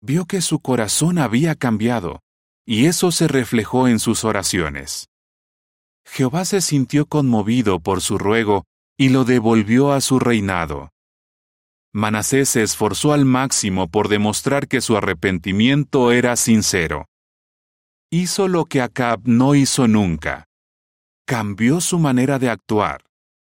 Vio 0.00 0.24
que 0.24 0.40
su 0.40 0.58
corazón 0.58 1.18
había 1.18 1.54
cambiado, 1.54 2.22
y 2.66 2.86
eso 2.86 3.12
se 3.12 3.28
reflejó 3.28 3.86
en 3.86 4.00
sus 4.00 4.24
oraciones. 4.24 5.09
Jehová 6.12 6.44
se 6.44 6.60
sintió 6.60 7.06
conmovido 7.06 7.80
por 7.80 8.00
su 8.00 8.18
ruego 8.18 8.64
y 8.98 9.08
lo 9.10 9.24
devolvió 9.24 9.92
a 9.92 10.00
su 10.00 10.18
reinado. 10.18 10.90
Manasés 11.92 12.48
se 12.50 12.62
esforzó 12.62 13.12
al 13.12 13.24
máximo 13.24 13.88
por 13.88 14.08
demostrar 14.08 14.68
que 14.68 14.80
su 14.80 14.96
arrepentimiento 14.96 16.12
era 16.12 16.36
sincero 16.36 17.06
hizo 18.10 18.48
lo 18.48 18.64
que 18.64 18.80
Acab 18.80 19.20
no 19.24 19.54
hizo 19.54 19.86
nunca. 19.86 20.46
Cambió 21.26 21.80
su 21.80 22.00
manera 22.00 22.40
de 22.40 22.50
actuar, 22.50 23.04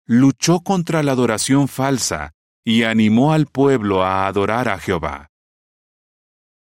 luchó 0.07 0.61
contra 0.61 1.03
la 1.03 1.13
adoración 1.13 1.69
falsa 1.69 2.33
y 2.65 2.83
animó 2.83 3.33
al 3.33 3.47
pueblo 3.47 4.05
a 4.05 4.27
adorar 4.27 4.69
a 4.69 4.79
Jehová. 4.79 5.29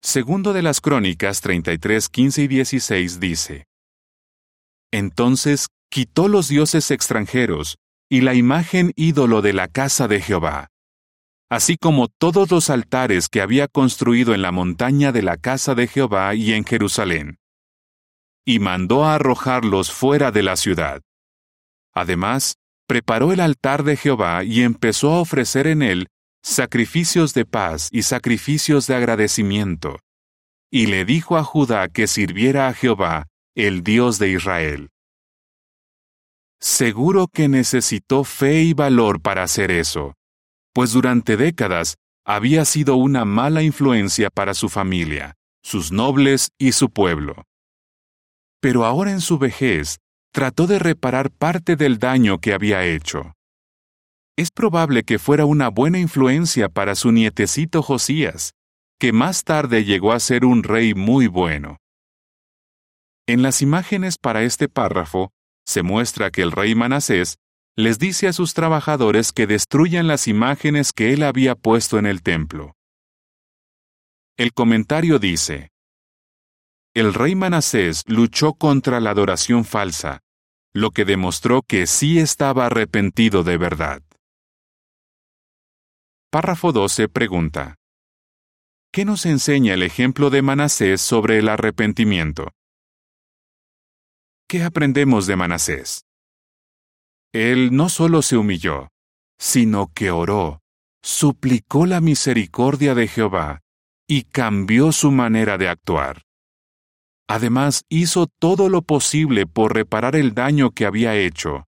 Segundo 0.01 0.51
de 0.51 0.63
las 0.63 0.81
Crónicas 0.81 1.41
33, 1.41 2.09
15 2.09 2.41
y 2.41 2.47
16 2.47 3.19
dice, 3.19 3.65
Entonces 4.91 5.67
quitó 5.89 6.27
los 6.27 6.47
dioses 6.47 6.91
extranjeros 6.91 7.77
y 8.09 8.21
la 8.21 8.33
imagen 8.33 8.91
ídolo 8.95 9.41
de 9.41 9.53
la 9.53 9.67
casa 9.67 10.07
de 10.07 10.21
Jehová, 10.21 10.67
así 11.49 11.77
como 11.77 12.07
todos 12.07 12.51
los 12.51 12.69
altares 12.69 13.29
que 13.29 13.41
había 13.41 13.67
construido 13.67 14.33
en 14.33 14.41
la 14.41 14.51
montaña 14.51 15.11
de 15.11 15.21
la 15.21 15.37
casa 15.37 15.75
de 15.75 15.87
Jehová 15.87 16.35
y 16.35 16.53
en 16.53 16.65
Jerusalén 16.65 17.39
y 18.45 18.59
mandó 18.59 19.03
a 19.03 19.15
arrojarlos 19.15 19.91
fuera 19.91 20.31
de 20.31 20.43
la 20.43 20.55
ciudad. 20.55 21.01
Además, 21.93 22.57
preparó 22.87 23.33
el 23.33 23.39
altar 23.39 23.83
de 23.83 23.97
Jehová 23.97 24.43
y 24.43 24.61
empezó 24.61 25.13
a 25.13 25.19
ofrecer 25.19 25.65
en 25.65 25.81
él 25.81 26.07
sacrificios 26.43 27.33
de 27.33 27.45
paz 27.45 27.89
y 27.91 28.03
sacrificios 28.03 28.85
de 28.85 28.95
agradecimiento. 28.95 29.99
Y 30.71 30.85
le 30.85 31.03
dijo 31.03 31.37
a 31.37 31.43
Judá 31.43 31.87
que 31.87 32.05
sirviera 32.05 32.67
a 32.67 32.73
Jehová, 32.73 33.27
el 33.55 33.81
Dios 33.81 34.19
de 34.19 34.29
Israel. 34.29 34.89
Seguro 36.65 37.27
que 37.31 37.47
necesitó 37.47 38.23
fe 38.23 38.63
y 38.63 38.73
valor 38.73 39.21
para 39.21 39.43
hacer 39.43 39.69
eso, 39.69 40.15
pues 40.73 40.91
durante 40.91 41.37
décadas 41.37 41.95
había 42.25 42.65
sido 42.65 42.95
una 42.95 43.23
mala 43.23 43.61
influencia 43.61 44.29
para 44.29 44.55
su 44.55 44.67
familia, 44.67 45.35
sus 45.63 45.91
nobles 45.91 46.49
y 46.57 46.71
su 46.71 46.89
pueblo 46.89 47.45
pero 48.65 48.83
ahora 48.83 49.11
en 49.11 49.21
su 49.21 49.37
vejez 49.37 49.99
trató 50.33 50.65
de 50.65 50.79
reparar 50.79 51.29
parte 51.29 51.75
del 51.75 51.99
daño 51.99 52.39
que 52.39 52.51
había 52.51 52.83
hecho. 52.83 53.33
Es 54.35 54.49
probable 54.49 55.03
que 55.03 55.19
fuera 55.19 55.45
una 55.45 55.69
buena 55.69 55.99
influencia 55.99 56.67
para 56.67 56.95
su 56.95 57.11
nietecito 57.11 57.83
Josías, 57.83 58.55
que 58.99 59.13
más 59.13 59.43
tarde 59.43 59.85
llegó 59.85 60.13
a 60.13 60.19
ser 60.19 60.45
un 60.45 60.63
rey 60.63 60.95
muy 60.95 61.27
bueno. 61.27 61.77
En 63.27 63.43
las 63.43 63.61
imágenes 63.61 64.17
para 64.17 64.41
este 64.41 64.67
párrafo, 64.67 65.29
se 65.65 65.83
muestra 65.83 66.31
que 66.31 66.41
el 66.41 66.51
rey 66.51 66.75
Manasés 66.75 67.37
les 67.75 67.99
dice 67.99 68.27
a 68.27 68.33
sus 68.33 68.53
trabajadores 68.53 69.31
que 69.31 69.47
destruyan 69.47 70.07
las 70.07 70.27
imágenes 70.27 70.93
que 70.93 71.13
él 71.13 71.23
había 71.23 71.55
puesto 71.55 71.97
en 71.97 72.05
el 72.05 72.21
templo. 72.21 72.73
El 74.37 74.53
comentario 74.53 75.19
dice, 75.19 75.69
el 76.95 77.13
rey 77.13 77.35
Manasés 77.35 78.03
luchó 78.07 78.53
contra 78.53 79.01
la 79.01 79.09
adoración 79.09 79.65
falsa, 79.65 80.21
lo 80.73 80.91
que 80.91 81.03
demostró 81.03 81.61
que 81.61 81.87
sí 81.87 82.19
estaba 82.19 82.67
arrepentido 82.67 83.43
de 83.43 83.57
verdad. 83.57 84.01
Párrafo 86.31 86.71
12 86.71 87.09
pregunta. 87.09 87.75
¿Qué 88.93 89.03
nos 89.03 89.25
enseña 89.25 89.73
el 89.73 89.83
ejemplo 89.83 90.29
de 90.29 90.41
Manasés 90.41 91.01
sobre 91.01 91.39
el 91.39 91.49
arrepentimiento? 91.49 92.53
¿Qué 94.47 94.63
aprendemos 94.63 95.25
de 95.25 95.35
Manasés? 95.35 96.05
Él 97.33 97.75
no 97.75 97.89
solo 97.89 98.21
se 98.21 98.37
humilló, 98.37 98.89
sino 99.39 99.91
que 99.93 100.11
oró, 100.11 100.61
suplicó 101.03 101.87
la 101.87 101.99
misericordia 101.99 102.93
de 102.93 103.07
Jehová 103.07 103.61
y 104.07 104.23
cambió 104.23 104.91
su 104.91 105.11
manera 105.11 105.57
de 105.57 105.67
actuar. 105.67 106.21
Además, 107.27 107.85
hizo 107.89 108.27
todo 108.27 108.69
lo 108.69 108.83
posible 108.83 109.47
por 109.47 109.73
reparar 109.73 110.15
el 110.15 110.35
daño 110.35 110.69
que 110.69 110.85
había 110.85 111.15
hecho, 111.15 111.65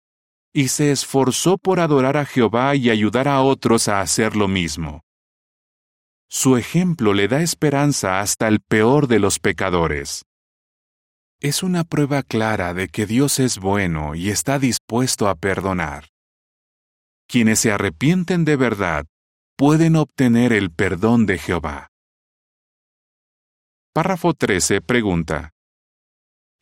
y 0.53 0.67
se 0.67 0.91
esforzó 0.91 1.59
por 1.59 1.79
adorar 1.79 2.17
a 2.17 2.25
Jehová 2.25 2.75
y 2.75 2.91
ayudar 2.91 3.29
a 3.29 3.41
otros 3.41 3.87
a 3.87 4.01
hacer 4.01 4.35
lo 4.35 4.49
mismo. 4.49 5.03
Su 6.29 6.57
ejemplo 6.57 7.15
le 7.15 7.29
da 7.29 7.41
esperanza 7.41 8.19
hasta 8.19 8.49
el 8.49 8.59
peor 8.59 9.07
de 9.07 9.21
los 9.21 9.39
pecadores. 9.39 10.25
Es 11.45 11.63
una 11.63 11.85
prueba 11.85 12.23
clara 12.23 12.73
de 12.73 12.89
que 12.89 13.05
Dios 13.05 13.39
es 13.39 13.59
bueno 13.59 14.15
y 14.15 14.31
está 14.31 14.59
dispuesto 14.59 15.29
a 15.29 15.35
perdonar. 15.35 16.09
Quienes 17.29 17.59
se 17.59 17.71
arrepienten 17.71 18.47
de 18.47 18.57
verdad 18.57 19.05
pueden 19.55 19.97
obtener 19.97 20.55
el 20.55 20.71
perdón 20.71 21.27
de 21.27 21.37
Jehová. 21.37 21.89
Párrafo 23.93 24.33
13 24.33 24.81
pregunta. 24.81 25.51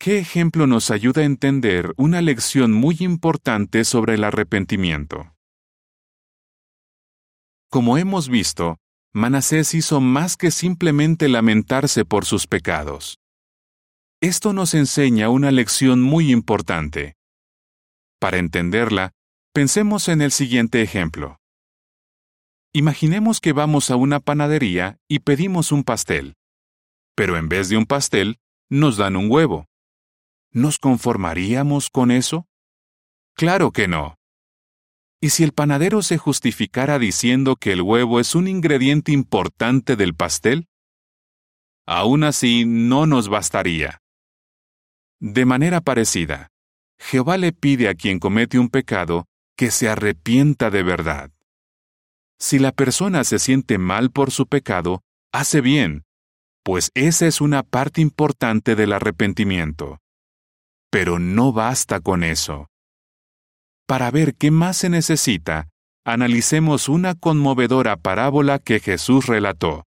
¿Qué 0.01 0.17
ejemplo 0.19 0.67
nos 0.67 0.91
ayuda 0.91 1.21
a 1.21 1.25
entender 1.27 1.93
una 1.95 2.21
lección 2.21 2.73
muy 2.73 2.97
importante 2.99 3.85
sobre 3.85 4.15
el 4.15 4.25
arrepentimiento? 4.25 5.33
Como 7.69 7.97
hemos 7.97 8.27
visto, 8.27 8.79
Manasés 9.13 9.75
hizo 9.75 10.01
más 10.01 10.35
que 10.35 10.51
simplemente 10.51 11.29
lamentarse 11.29 12.03
por 12.03 12.25
sus 12.25 12.47
pecados. 12.47 13.22
Esto 14.23 14.53
nos 14.53 14.73
enseña 14.73 15.29
una 15.29 15.51
lección 15.51 16.01
muy 16.01 16.31
importante. 16.31 17.15
Para 18.19 18.39
entenderla, 18.39 19.11
pensemos 19.53 20.07
en 20.07 20.21
el 20.23 20.31
siguiente 20.31 20.81
ejemplo. 20.81 21.37
Imaginemos 22.73 23.39
que 23.39 23.53
vamos 23.53 23.91
a 23.91 23.95
una 23.97 24.19
panadería 24.19 24.97
y 25.07 25.19
pedimos 25.19 25.71
un 25.71 25.83
pastel 25.83 26.35
pero 27.15 27.37
en 27.37 27.49
vez 27.49 27.69
de 27.69 27.77
un 27.77 27.85
pastel, 27.85 28.39
nos 28.69 28.97
dan 28.97 29.15
un 29.15 29.29
huevo. 29.29 29.67
¿Nos 30.51 30.77
conformaríamos 30.79 31.89
con 31.89 32.11
eso? 32.11 32.47
Claro 33.35 33.71
que 33.71 33.87
no. 33.87 34.15
¿Y 35.21 35.29
si 35.29 35.43
el 35.43 35.53
panadero 35.53 36.01
se 36.01 36.17
justificara 36.17 36.99
diciendo 36.99 37.55
que 37.55 37.71
el 37.71 37.81
huevo 37.81 38.19
es 38.19 38.35
un 38.35 38.47
ingrediente 38.47 39.11
importante 39.11 39.95
del 39.95 40.15
pastel? 40.15 40.67
Aún 41.85 42.23
así, 42.23 42.65
no 42.65 43.05
nos 43.05 43.29
bastaría. 43.29 44.02
De 45.23 45.45
manera 45.45 45.79
parecida, 45.79 46.49
Jehová 46.99 47.37
le 47.37 47.53
pide 47.53 47.87
a 47.87 47.95
quien 47.95 48.19
comete 48.19 48.59
un 48.59 48.67
pecado 48.67 49.25
que 49.55 49.71
se 49.71 49.87
arrepienta 49.87 50.69
de 50.69 50.83
verdad. 50.83 51.31
Si 52.41 52.59
la 52.59 52.73
persona 52.73 53.23
se 53.23 53.39
siente 53.39 53.77
mal 53.77 54.11
por 54.11 54.31
su 54.31 54.47
pecado, 54.47 55.01
hace 55.31 55.61
bien, 55.61 56.03
pues 56.61 56.91
esa 56.93 57.25
es 57.25 57.39
una 57.39 57.63
parte 57.63 58.01
importante 58.01 58.75
del 58.75 58.91
arrepentimiento. 58.91 60.01
Pero 60.91 61.19
no 61.19 61.53
basta 61.53 62.01
con 62.01 62.25
eso. 62.25 62.67
Para 63.87 64.11
ver 64.11 64.35
qué 64.35 64.51
más 64.51 64.75
se 64.75 64.89
necesita, 64.89 65.69
analicemos 66.03 66.89
una 66.89 67.15
conmovedora 67.15 67.95
parábola 67.95 68.59
que 68.59 68.81
Jesús 68.81 69.27
relató. 69.27 69.85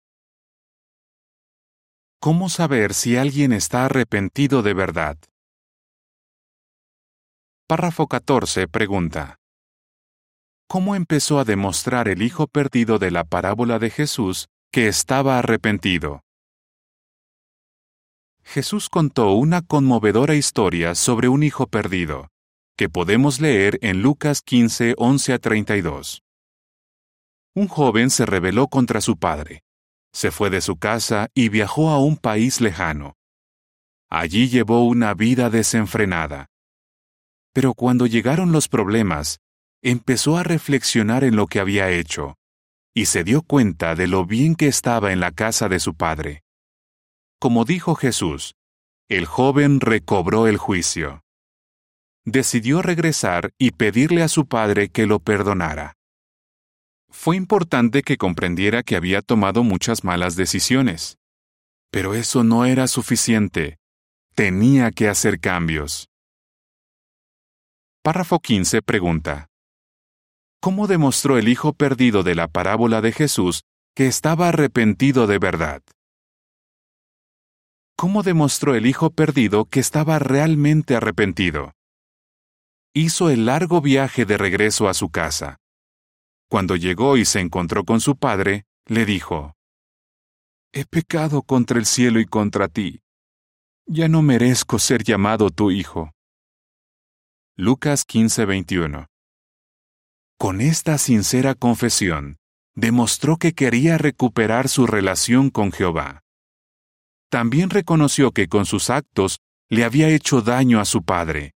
¿Cómo 2.24 2.50
saber 2.50 2.94
si 2.94 3.18
alguien 3.18 3.52
está 3.52 3.86
arrepentido 3.86 4.62
de 4.62 4.76
verdad? 4.76 5.18
Párrafo 7.66 8.06
14 8.06 8.68
pregunta. 8.68 9.40
¿Cómo 10.68 10.96
empezó 10.96 11.40
a 11.40 11.46
demostrar 11.46 12.08
el 12.08 12.22
hijo 12.22 12.46
perdido 12.46 13.00
de 13.00 13.10
la 13.10 13.24
parábola 13.24 13.80
de 13.80 13.90
Jesús 13.90 14.50
que 14.72 14.88
estaba 14.88 15.40
arrepentido? 15.40 16.22
Jesús 18.44 18.88
contó 18.88 19.32
una 19.32 19.64
conmovedora 19.64 20.36
historia 20.36 20.94
sobre 20.94 21.28
un 21.28 21.42
hijo 21.42 21.66
perdido, 21.66 22.28
que 22.78 22.88
podemos 22.88 23.42
leer 23.42 23.80
en 23.82 24.04
Lucas 24.04 24.44
15, 24.44 24.94
11 24.96 25.34
a 25.34 25.40
32. 25.40 26.22
un 27.56 27.68
joven 27.68 28.12
se 28.12 28.28
rebeló 28.28 28.68
contra 28.68 29.02
su 29.02 29.18
padre. 29.18 29.64
Se 30.14 30.32
fue 30.32 30.50
de 30.50 30.62
su 30.62 30.78
casa 30.78 31.30
y 31.34 31.50
viajó 31.50 31.90
a 31.90 32.00
un 32.00 32.18
país 32.18 32.62
lejano. 32.62 33.16
Allí 34.10 34.50
llevó 34.50 34.86
una 34.86 35.14
vida 35.14 35.50
desenfrenada. 35.50 36.48
Pero 37.54 37.74
cuando 37.74 38.08
llegaron 38.08 38.52
los 38.52 38.68
problemas, 38.68 39.40
empezó 39.82 40.38
a 40.38 40.44
reflexionar 40.44 41.24
en 41.24 41.36
lo 41.36 41.48
que 41.48 41.60
había 41.60 41.90
hecho, 41.90 42.36
y 42.94 43.06
se 43.06 43.24
dio 43.24 43.42
cuenta 43.42 43.96
de 43.96 44.08
lo 44.08 44.26
bien 44.26 44.56
que 44.56 44.68
estaba 44.68 45.12
en 45.12 45.20
la 45.20 45.32
casa 45.32 45.70
de 45.70 45.80
su 45.80 45.96
padre. 45.96 46.44
Como 47.40 47.66
dijo 47.66 47.96
Jesús, 47.96 48.56
el 49.10 49.26
joven 49.26 49.80
recobró 49.80 50.48
el 50.48 50.58
juicio. 50.58 51.24
Decidió 52.24 52.82
regresar 52.82 53.52
y 53.58 53.72
pedirle 53.72 54.24
a 54.24 54.28
su 54.28 54.46
padre 54.46 54.90
que 54.90 55.08
lo 55.08 55.20
perdonara. 55.20 55.96
Fue 57.12 57.36
importante 57.36 58.02
que 58.02 58.18
comprendiera 58.18 58.84
que 58.84 58.96
había 58.96 59.22
tomado 59.22 59.64
muchas 59.64 60.04
malas 60.04 60.36
decisiones. 60.36 61.18
Pero 61.92 62.16
eso 62.16 62.44
no 62.44 62.66
era 62.66 62.88
suficiente. 62.88 63.78
Tenía 64.34 64.92
que 64.92 65.10
hacer 65.10 65.40
cambios. 65.40 66.08
Párrafo 68.02 68.40
15 68.40 68.82
pregunta. 68.82 69.48
¿Cómo 70.62 70.88
demostró 70.88 71.38
el 71.38 71.50
hijo 71.50 71.74
perdido 71.74 72.24
de 72.24 72.34
la 72.34 72.48
parábola 72.48 73.02
de 73.02 73.12
Jesús 73.12 73.64
que 73.94 74.08
estaba 74.08 74.48
arrepentido 74.50 75.28
de 75.28 75.38
verdad? 75.38 75.84
¿Cómo 77.98 78.24
demostró 78.24 78.74
el 78.74 78.88
hijo 78.88 79.12
perdido 79.12 79.66
que 79.66 79.80
estaba 79.80 80.18
realmente 80.18 80.96
arrepentido? 80.96 81.74
Hizo 82.96 83.30
el 83.30 83.46
largo 83.46 83.82
viaje 83.82 84.26
de 84.26 84.38
regreso 84.38 84.88
a 84.88 84.94
su 84.94 85.10
casa. 85.10 85.61
Cuando 86.52 86.76
llegó 86.76 87.16
y 87.16 87.24
se 87.24 87.40
encontró 87.40 87.86
con 87.86 88.02
su 88.02 88.18
padre, 88.18 88.66
le 88.86 89.06
dijo, 89.06 89.56
He 90.74 90.84
pecado 90.84 91.44
contra 91.44 91.80
el 91.80 91.86
cielo 91.86 92.20
y 92.20 92.26
contra 92.26 92.68
ti. 92.68 93.00
Ya 93.86 94.10
no 94.10 94.22
merezco 94.22 94.78
ser 94.78 95.02
llamado 95.02 95.50
tu 95.50 95.72
hijo. 95.72 96.12
Lucas 97.56 98.06
15:21 98.06 99.08
Con 100.38 100.60
esta 100.60 100.98
sincera 100.98 101.56
confesión, 101.56 102.36
demostró 102.76 103.38
que 103.38 103.54
quería 103.54 103.98
recuperar 103.98 104.68
su 104.68 104.88
relación 104.88 105.52
con 105.52 105.72
Jehová. 105.72 106.20
También 107.30 107.70
reconoció 107.70 108.34
que 108.34 108.50
con 108.50 108.66
sus 108.66 108.90
actos 108.90 109.40
le 109.70 109.86
había 109.86 110.10
hecho 110.10 110.42
daño 110.42 110.82
a 110.82 110.86
su 110.86 111.02
padre, 111.06 111.54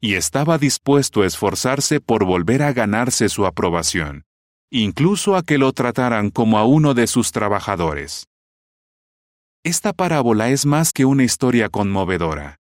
y 0.00 0.14
estaba 0.14 0.56
dispuesto 0.56 1.22
a 1.22 1.26
esforzarse 1.26 2.00
por 2.00 2.24
volver 2.24 2.62
a 2.62 2.72
ganarse 2.72 3.28
su 3.28 3.44
aprobación, 3.44 4.24
incluso 4.70 5.36
a 5.36 5.42
que 5.42 5.58
lo 5.58 5.72
trataran 5.72 6.30
como 6.30 6.58
a 6.58 6.64
uno 6.64 6.94
de 6.94 7.06
sus 7.06 7.32
trabajadores. 7.32 8.26
Esta 9.62 9.92
parábola 9.92 10.48
es 10.48 10.64
más 10.64 10.92
que 10.92 11.04
una 11.04 11.22
historia 11.22 11.68
conmovedora. 11.68 12.56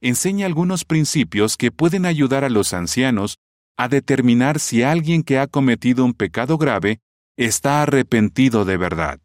Enseña 0.00 0.46
algunos 0.46 0.84
principios 0.84 1.56
que 1.56 1.70
pueden 1.70 2.04
ayudar 2.04 2.42
a 2.42 2.48
los 2.48 2.72
ancianos 2.72 3.38
a 3.76 3.88
determinar 3.88 4.58
si 4.58 4.82
alguien 4.82 5.22
que 5.22 5.38
ha 5.38 5.46
cometido 5.46 6.04
un 6.04 6.14
pecado 6.14 6.58
grave 6.58 6.98
está 7.36 7.82
arrepentido 7.82 8.64
de 8.64 8.76
verdad. 8.76 9.20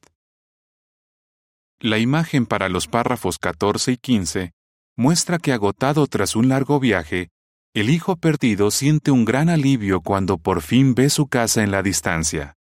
La 1.80 1.98
imagen 1.98 2.46
para 2.46 2.70
los 2.70 2.88
párrafos 2.88 3.40
14 3.40 3.94
y 3.94 3.98
15 3.98 4.54
muestra 4.96 5.40
que 5.40 5.54
agotado 5.54 6.08
tras 6.08 6.36
un 6.36 6.50
largo 6.50 6.80
viaje, 6.80 7.30
el 7.74 7.90
hijo 7.90 8.16
perdido 8.16 8.72
siente 8.72 9.12
un 9.12 9.26
gran 9.26 9.50
alivio 9.50 10.02
cuando 10.02 10.38
por 10.38 10.62
fin 10.62 10.96
ve 10.96 11.10
su 11.10 11.28
casa 11.28 11.64
en 11.64 11.72
la 11.72 11.84
distancia. 11.84 12.56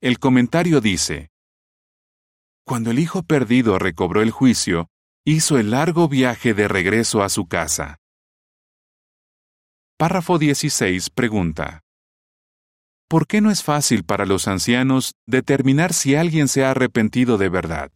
El 0.00 0.18
comentario 0.18 0.80
dice, 0.80 1.30
Cuando 2.64 2.90
el 2.90 2.98
hijo 2.98 3.22
perdido 3.22 3.78
recobró 3.78 4.22
el 4.22 4.30
juicio, 4.30 4.88
hizo 5.24 5.58
el 5.58 5.70
largo 5.70 6.08
viaje 6.08 6.54
de 6.54 6.66
regreso 6.66 7.22
a 7.22 7.28
su 7.28 7.46
casa. 7.46 7.98
Párrafo 9.96 10.38
16 10.38 11.10
pregunta, 11.10 11.82
¿Por 13.06 13.26
qué 13.26 13.40
no 13.40 13.50
es 13.50 13.62
fácil 13.62 14.04
para 14.04 14.24
los 14.24 14.48
ancianos 14.48 15.12
determinar 15.26 15.92
si 15.92 16.14
alguien 16.14 16.48
se 16.48 16.64
ha 16.64 16.70
arrepentido 16.70 17.38
de 17.38 17.48
verdad? 17.48 17.92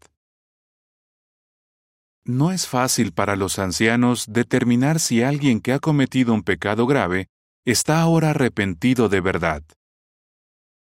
No 2.26 2.52
es 2.52 2.66
fácil 2.66 3.12
para 3.12 3.36
los 3.36 3.58
ancianos 3.58 4.24
determinar 4.28 4.98
si 4.98 5.22
alguien 5.22 5.60
que 5.60 5.72
ha 5.74 5.78
cometido 5.78 6.32
un 6.32 6.42
pecado 6.42 6.86
grave 6.86 7.28
está 7.66 8.00
ahora 8.00 8.30
arrepentido 8.30 9.10
de 9.10 9.20
verdad. 9.20 9.62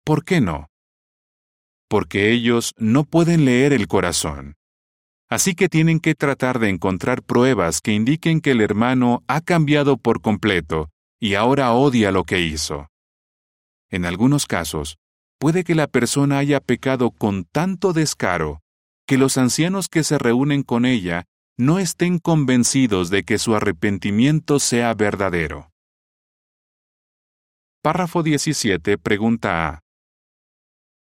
¿Por 0.04 0.26
qué 0.26 0.42
no? 0.42 0.68
Porque 1.88 2.32
ellos 2.32 2.74
no 2.78 3.06
pueden 3.06 3.46
leer 3.46 3.72
el 3.72 3.88
corazón. 3.88 4.56
Así 5.30 5.56
que 5.56 5.70
tienen 5.70 6.02
que 6.02 6.16
tratar 6.16 6.60
de 6.60 6.68
encontrar 6.68 7.24
pruebas 7.24 7.80
que 7.80 7.94
indiquen 7.94 8.42
que 8.42 8.52
el 8.52 8.60
hermano 8.60 9.24
ha 9.28 9.40
cambiado 9.40 9.96
por 9.96 10.20
completo 10.20 10.90
y 11.18 11.36
ahora 11.36 11.72
odia 11.72 12.12
lo 12.12 12.26
que 12.26 12.42
hizo. 12.42 12.90
En 13.90 14.04
algunos 14.04 14.46
casos, 14.46 14.98
puede 15.40 15.64
que 15.64 15.76
la 15.76 15.88
persona 15.88 16.40
haya 16.40 16.60
pecado 16.60 17.12
con 17.12 17.46
tanto 17.46 17.94
descaro 17.94 18.61
que 19.12 19.18
los 19.18 19.38
ancianos 19.38 19.90
que 19.90 20.06
se 20.06 20.18
reúnen 20.18 20.64
con 20.64 20.86
ella 20.86 21.26
no 21.58 21.80
estén 21.80 22.18
convencidos 22.18 23.10
de 23.10 23.24
que 23.24 23.40
su 23.40 23.58
arrepentimiento 23.58 24.58
sea 24.58 24.94
verdadero. 24.94 25.70
Párrafo 27.84 28.24
17 28.24 28.98
pregunta 28.98 29.68
A. 29.68 29.80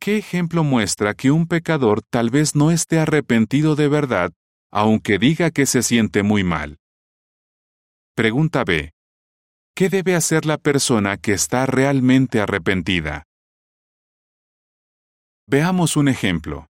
¿Qué 0.00 0.16
ejemplo 0.16 0.64
muestra 0.64 1.14
que 1.14 1.30
un 1.30 1.46
pecador 1.46 2.02
tal 2.02 2.30
vez 2.30 2.56
no 2.56 2.72
esté 2.72 2.98
arrepentido 2.98 3.76
de 3.76 3.86
verdad, 3.86 4.32
aunque 4.72 5.20
diga 5.20 5.52
que 5.52 5.64
se 5.64 5.84
siente 5.84 6.24
muy 6.24 6.42
mal? 6.42 6.78
Pregunta 8.16 8.64
B. 8.64 8.90
¿Qué 9.76 9.88
debe 9.88 10.16
hacer 10.16 10.44
la 10.44 10.58
persona 10.58 11.18
que 11.18 11.34
está 11.34 11.66
realmente 11.66 12.40
arrepentida? 12.40 13.22
Veamos 15.46 15.96
un 15.96 16.08
ejemplo 16.08 16.66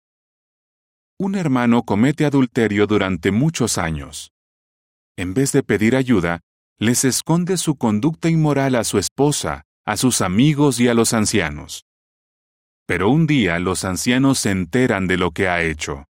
un 1.21 1.35
hermano 1.35 1.83
comete 1.83 2.25
adulterio 2.25 2.87
durante 2.87 3.29
muchos 3.29 3.77
años. 3.77 4.31
En 5.15 5.35
vez 5.35 5.51
de 5.51 5.61
pedir 5.61 5.95
ayuda, 5.95 6.39
les 6.79 7.05
esconde 7.05 7.57
su 7.57 7.75
conducta 7.75 8.27
inmoral 8.27 8.73
a 8.73 8.83
su 8.83 8.97
esposa, 8.97 9.65
a 9.85 9.97
sus 9.97 10.21
amigos 10.21 10.79
y 10.79 10.87
a 10.87 10.95
los 10.95 11.13
ancianos. 11.13 11.85
Pero 12.87 13.11
un 13.11 13.27
día 13.27 13.59
los 13.59 13.85
ancianos 13.85 14.39
se 14.39 14.49
enteran 14.49 15.05
de 15.05 15.17
lo 15.17 15.29
que 15.29 15.47
ha 15.47 15.61
hecho. 15.61 16.05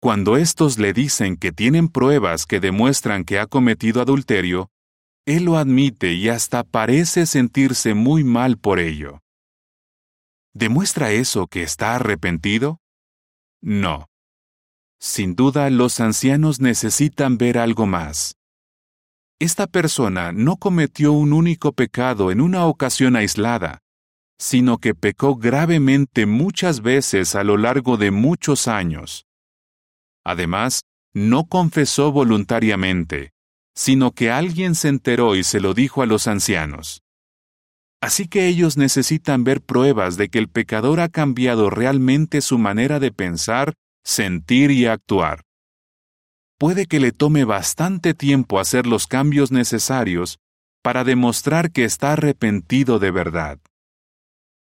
Cuando 0.00 0.36
estos 0.36 0.78
le 0.78 0.92
dicen 0.92 1.36
que 1.36 1.52
tienen 1.52 1.88
pruebas 1.88 2.44
que 2.44 2.58
demuestran 2.58 3.22
que 3.24 3.38
ha 3.38 3.46
cometido 3.46 4.02
adulterio, 4.02 4.68
él 5.26 5.44
lo 5.44 5.58
admite 5.58 6.14
y 6.14 6.28
hasta 6.28 6.64
parece 6.64 7.24
sentirse 7.24 7.94
muy 7.94 8.24
mal 8.24 8.58
por 8.58 8.80
ello. 8.80 9.20
¿Demuestra 10.54 11.12
eso 11.12 11.46
que 11.46 11.62
está 11.62 11.94
arrepentido? 11.94 12.80
No. 13.62 14.06
Sin 15.00 15.34
duda, 15.34 15.70
los 15.70 16.00
ancianos 16.00 16.60
necesitan 16.60 17.38
ver 17.38 17.58
algo 17.58 17.86
más. 17.86 18.36
Esta 19.40 19.68
persona 19.68 20.32
no 20.32 20.56
cometió 20.56 21.12
un 21.12 21.32
único 21.32 21.72
pecado 21.72 22.32
en 22.32 22.40
una 22.40 22.66
ocasión 22.66 23.14
aislada, 23.14 23.78
sino 24.38 24.78
que 24.78 24.94
pecó 24.94 25.36
gravemente 25.36 26.26
muchas 26.26 26.80
veces 26.80 27.34
a 27.36 27.44
lo 27.44 27.56
largo 27.56 27.96
de 27.96 28.10
muchos 28.10 28.66
años. 28.66 29.26
Además, 30.24 30.82
no 31.14 31.46
confesó 31.46 32.12
voluntariamente, 32.12 33.32
sino 33.74 34.12
que 34.12 34.30
alguien 34.30 34.74
se 34.74 34.88
enteró 34.88 35.36
y 35.36 35.44
se 35.44 35.60
lo 35.60 35.72
dijo 35.74 36.02
a 36.02 36.06
los 36.06 36.26
ancianos. 36.26 37.02
Así 38.00 38.28
que 38.28 38.46
ellos 38.46 38.76
necesitan 38.76 39.42
ver 39.42 39.60
pruebas 39.60 40.16
de 40.16 40.28
que 40.28 40.38
el 40.38 40.48
pecador 40.48 41.00
ha 41.00 41.08
cambiado 41.08 41.68
realmente 41.68 42.40
su 42.40 42.58
manera 42.58 43.00
de 43.00 43.10
pensar, 43.10 43.74
sentir 44.04 44.70
y 44.70 44.86
actuar. 44.86 45.42
Puede 46.58 46.86
que 46.86 47.00
le 47.00 47.12
tome 47.12 47.44
bastante 47.44 48.14
tiempo 48.14 48.60
hacer 48.60 48.86
los 48.86 49.06
cambios 49.06 49.50
necesarios 49.50 50.38
para 50.82 51.04
demostrar 51.04 51.70
que 51.72 51.84
está 51.84 52.12
arrepentido 52.12 52.98
de 52.98 53.10
verdad. 53.10 53.58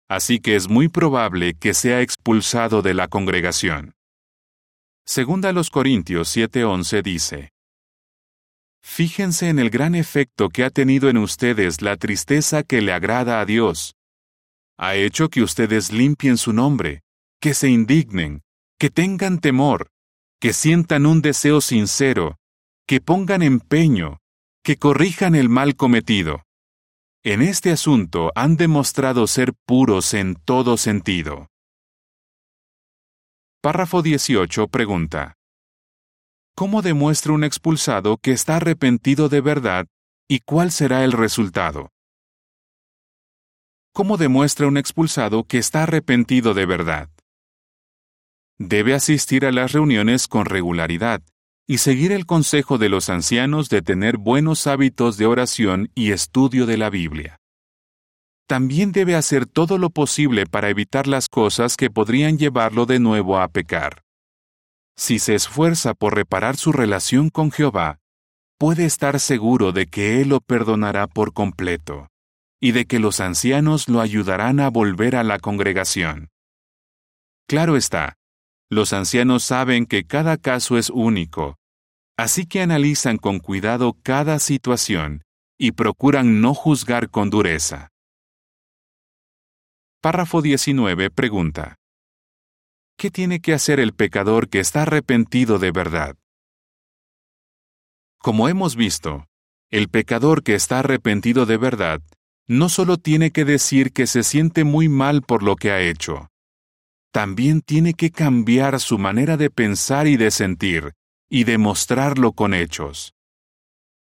Así 0.09 0.41
que 0.41 0.57
es 0.57 0.69
muy 0.69 0.89
probable 0.89 1.55
que 1.55 1.73
sea 1.73 2.01
expulsado 2.01 2.83
de 2.83 2.95
la 2.95 3.07
congregación. 3.09 3.95
Segunda 5.07 5.53
los 5.53 5.71
Corintios 5.71 6.37
7:11 6.37 7.03
dice, 7.03 7.53
Fíjense 8.83 9.49
en 9.49 9.59
el 9.59 9.71
gran 9.71 9.95
efecto 9.95 10.49
que 10.49 10.65
ha 10.65 10.71
tenido 10.71 11.09
en 11.09 11.17
ustedes 11.17 11.83
la 11.83 11.97
tristeza 11.97 12.63
que 12.63 12.81
le 12.81 12.93
agrada 12.93 13.41
a 13.41 13.45
Dios. 13.45 13.95
Ha 14.79 14.95
hecho 14.97 15.29
que 15.29 15.43
ustedes 15.43 15.93
limpien 15.93 16.39
su 16.39 16.53
nombre, 16.53 17.03
que 17.41 17.55
se 17.55 17.69
indignen, 17.69 18.43
que 18.79 18.91
tengan 18.91 19.41
temor, 19.41 19.89
que 20.41 20.53
sientan 20.53 21.05
un 21.05 21.21
deseo 21.21 21.61
sincero, 21.61 22.39
que 22.87 23.01
pongan 23.01 23.43
empeño, 23.43 24.19
que 24.65 24.77
corrijan 24.77 25.35
el 25.35 25.49
mal 25.49 25.77
cometido. 25.77 26.43
en 27.23 27.43
este 27.43 27.71
asunto 27.71 28.33
han 28.35 28.57
demostrado 28.57 29.27
ser 29.27 29.53
puros 29.67 30.15
en 30.15 30.37
todo 30.37 30.79
sentido. 30.79 31.49
Párrafo 33.61 34.01
18 34.01 34.69
pregunta. 34.69 35.40
¿Cómo 36.61 36.83
demuestra 36.83 37.33
un 37.33 37.43
expulsado 37.43 38.19
que 38.19 38.33
está 38.33 38.57
arrepentido 38.57 39.31
de 39.31 39.41
verdad 39.41 39.87
y 40.29 40.41
cuál 40.41 40.73
será 40.73 41.05
el 41.05 41.13
resultado? 41.13 41.89
¿Cómo 43.95 44.19
demuestra 44.19 44.67
un 44.67 44.77
expulsado 44.77 45.45
que 45.45 45.57
está 45.57 45.85
arrepentido 45.85 46.53
de 46.53 46.67
verdad? 46.67 47.09
Debe 48.59 48.93
asistir 48.93 49.47
a 49.47 49.53
las 49.53 49.73
reuniones 49.73 50.29
con 50.29 50.45
regularidad 50.45 51.23
y 51.67 51.79
seguir 51.79 52.13
el 52.13 52.27
consejo 52.27 52.77
de 52.77 52.91
los 52.91 53.09
ancianos 53.09 53.71
de 53.71 53.81
tener 53.81 54.19
buenos 54.19 54.67
hábitos 54.67 55.17
de 55.17 55.25
oración 55.25 55.91
y 55.95 56.13
estudio 56.13 56.67
de 56.67 56.77
la 56.77 56.91
Biblia. 56.91 57.39
También 58.47 58.93
debe 58.93 59.17
hacer 59.17 59.47
todo 59.47 59.79
lo 59.79 59.89
posible 59.89 60.45
para 60.45 60.69
evitar 60.69 61.07
las 61.07 61.31
cosas 61.31 61.79
que 61.79 61.89
podrían 61.89 62.37
llevarlo 62.37 62.85
de 62.85 62.99
nuevo 62.99 63.41
a 63.41 63.49
pecar. 63.49 64.03
Si 65.01 65.19
se 65.19 65.35
esfuerza 65.35 65.95
por 65.95 66.15
reparar 66.15 66.59
su 66.59 66.73
relación 66.73 67.31
con 67.31 67.51
Jehová, 67.51 68.01
puede 68.59 68.85
estar 68.85 69.19
seguro 69.19 69.73
de 69.73 69.87
que 69.87 70.21
Él 70.21 70.29
lo 70.29 70.43
perdonará 70.43 71.07
por 71.07 71.33
completo 71.33 72.09
y 72.61 72.73
de 72.73 72.85
que 72.85 72.99
los 72.99 73.19
ancianos 73.21 73.89
lo 73.89 74.03
ayudarán 74.03 74.61
a 74.61 74.69
volver 74.69 75.17
a 75.17 75.25
la 75.25 75.39
congregación. 75.39 76.29
Claro 77.49 77.79
está, 77.79 78.19
los 78.69 78.93
ancianos 78.93 79.43
saben 79.43 79.87
que 79.87 80.05
cada 80.05 80.37
caso 80.37 80.77
es 80.77 80.91
único, 80.91 81.57
así 82.19 82.45
que 82.45 82.61
analizan 82.61 83.17
con 83.17 83.39
cuidado 83.39 83.97
cada 84.03 84.39
situación 84.39 85.23
y 85.59 85.73
procuran 85.73 86.43
no 86.43 86.53
juzgar 86.53 87.09
con 87.09 87.31
dureza. 87.31 87.89
Párrafo 90.03 90.43
19 90.43 91.09
pregunta. 91.09 91.80
¿Qué 93.01 93.11
tiene 93.11 93.41
que 93.41 93.55
hacer 93.55 93.81
el 93.81 93.95
pecador 93.95 94.51
que 94.51 94.61
está 94.61 94.83
arrepentido 94.83 95.59
de 95.59 95.71
verdad? 95.71 96.19
Como 98.19 98.47
hemos 98.47 98.77
visto, 98.77 99.25
el 99.71 99.89
pecador 99.89 100.43
que 100.43 100.55
está 100.55 100.81
arrepentido 100.81 101.47
de 101.47 101.57
verdad 101.57 102.03
no 102.47 102.69
solo 102.69 102.99
tiene 102.99 103.31
que 103.31 103.47
decir 103.47 103.95
que 103.95 104.07
se 104.07 104.23
siente 104.23 104.65
muy 104.65 104.91
mal 104.91 105.23
por 105.23 105.43
lo 105.43 105.57
que 105.57 105.71
ha 105.71 105.81
hecho, 105.81 106.29
también 107.11 107.63
tiene 107.63 107.95
que 107.95 108.11
cambiar 108.11 108.79
su 108.81 108.99
manera 108.99 109.39
de 109.39 109.49
pensar 109.49 110.07
y 110.07 110.19
de 110.19 110.31
sentir, 110.31 110.93
y 111.31 111.45
demostrarlo 111.45 112.33
con 112.33 112.53
hechos. 112.53 113.15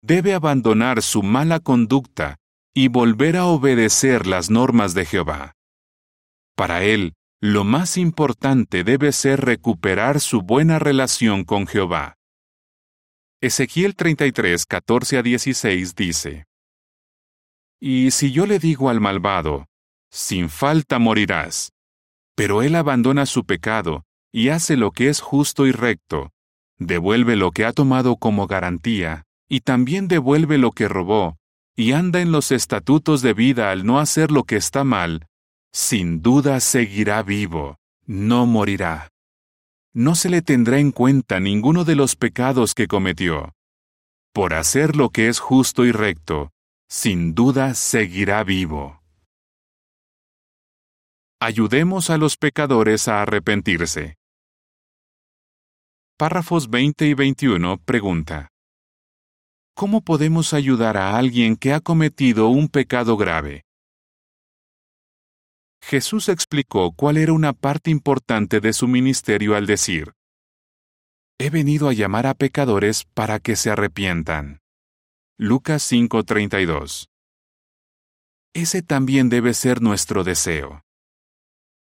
Debe 0.02 0.34
abandonar 0.34 1.00
su 1.00 1.22
mala 1.22 1.60
conducta 1.60 2.36
y 2.74 2.88
volver 2.88 3.38
a 3.38 3.46
obedecer 3.46 4.26
las 4.26 4.50
normas 4.50 4.92
de 4.92 5.06
Jehová. 5.06 5.54
Para 6.56 6.84
él, 6.84 7.14
lo 7.42 7.64
más 7.64 7.96
importante 7.96 8.84
debe 8.84 9.10
ser 9.10 9.40
recuperar 9.40 10.20
su 10.20 10.42
buena 10.42 10.78
relación 10.78 11.42
con 11.42 11.66
Jehová. 11.66 12.14
Ezequiel 13.40 13.96
33, 13.96 14.64
14 14.64 15.18
a 15.18 15.22
16 15.24 15.96
dice, 15.96 16.46
y 17.80 18.12
si 18.12 18.30
yo 18.30 18.46
le 18.46 18.60
digo 18.60 18.90
al 18.90 19.00
malvado, 19.00 19.66
sin 20.08 20.48
falta 20.50 21.00
morirás, 21.00 21.72
pero 22.36 22.62
él 22.62 22.76
abandona 22.76 23.26
su 23.26 23.44
pecado 23.44 24.04
y 24.30 24.50
hace 24.50 24.76
lo 24.76 24.92
que 24.92 25.08
es 25.08 25.20
justo 25.20 25.66
y 25.66 25.72
recto, 25.72 26.30
devuelve 26.78 27.34
lo 27.34 27.50
que 27.50 27.64
ha 27.64 27.72
tomado 27.72 28.18
como 28.18 28.46
garantía, 28.46 29.24
y 29.48 29.62
también 29.62 30.06
devuelve 30.06 30.58
lo 30.58 30.70
que 30.70 30.86
robó, 30.86 31.38
y 31.74 31.90
anda 31.90 32.20
en 32.20 32.30
los 32.30 32.52
estatutos 32.52 33.20
de 33.20 33.34
vida 33.34 33.72
al 33.72 33.84
no 33.84 33.98
hacer 33.98 34.30
lo 34.30 34.44
que 34.44 34.54
está 34.54 34.84
mal, 34.84 35.26
sin 35.72 36.20
duda 36.20 36.60
seguirá 36.60 37.22
vivo, 37.22 37.78
no 38.06 38.46
morirá. 38.46 39.08
No 39.94 40.14
se 40.14 40.28
le 40.28 40.42
tendrá 40.42 40.78
en 40.78 40.92
cuenta 40.92 41.40
ninguno 41.40 41.84
de 41.84 41.96
los 41.96 42.16
pecados 42.16 42.74
que 42.74 42.86
cometió. 42.86 43.52
Por 44.32 44.54
hacer 44.54 44.96
lo 44.96 45.10
que 45.10 45.28
es 45.28 45.38
justo 45.38 45.84
y 45.84 45.92
recto, 45.92 46.50
sin 46.88 47.34
duda 47.34 47.74
seguirá 47.74 48.44
vivo. 48.44 49.02
Ayudemos 51.40 52.08
a 52.10 52.18
los 52.18 52.36
pecadores 52.36 53.08
a 53.08 53.20
arrepentirse. 53.20 54.16
Párrafos 56.16 56.70
20 56.70 57.06
y 57.06 57.14
21 57.14 57.78
pregunta. 57.78 58.48
¿Cómo 59.74 60.02
podemos 60.02 60.54
ayudar 60.54 60.96
a 60.96 61.16
alguien 61.16 61.56
que 61.56 61.72
ha 61.72 61.80
cometido 61.80 62.48
un 62.48 62.68
pecado 62.68 63.16
grave? 63.16 63.64
Jesús 65.82 66.28
explicó 66.28 66.92
cuál 66.92 67.18
era 67.18 67.32
una 67.32 67.52
parte 67.52 67.90
importante 67.90 68.60
de 68.60 68.72
su 68.72 68.86
ministerio 68.88 69.56
al 69.56 69.66
decir, 69.66 70.12
He 71.38 71.50
venido 71.50 71.88
a 71.88 71.92
llamar 71.92 72.26
a 72.26 72.34
pecadores 72.34 73.04
para 73.14 73.40
que 73.40 73.56
se 73.56 73.70
arrepientan. 73.70 74.60
Lucas 75.38 75.82
5:32. 75.90 77.08
Ese 78.54 78.82
también 78.82 79.28
debe 79.28 79.54
ser 79.54 79.82
nuestro 79.82 80.22
deseo. 80.22 80.82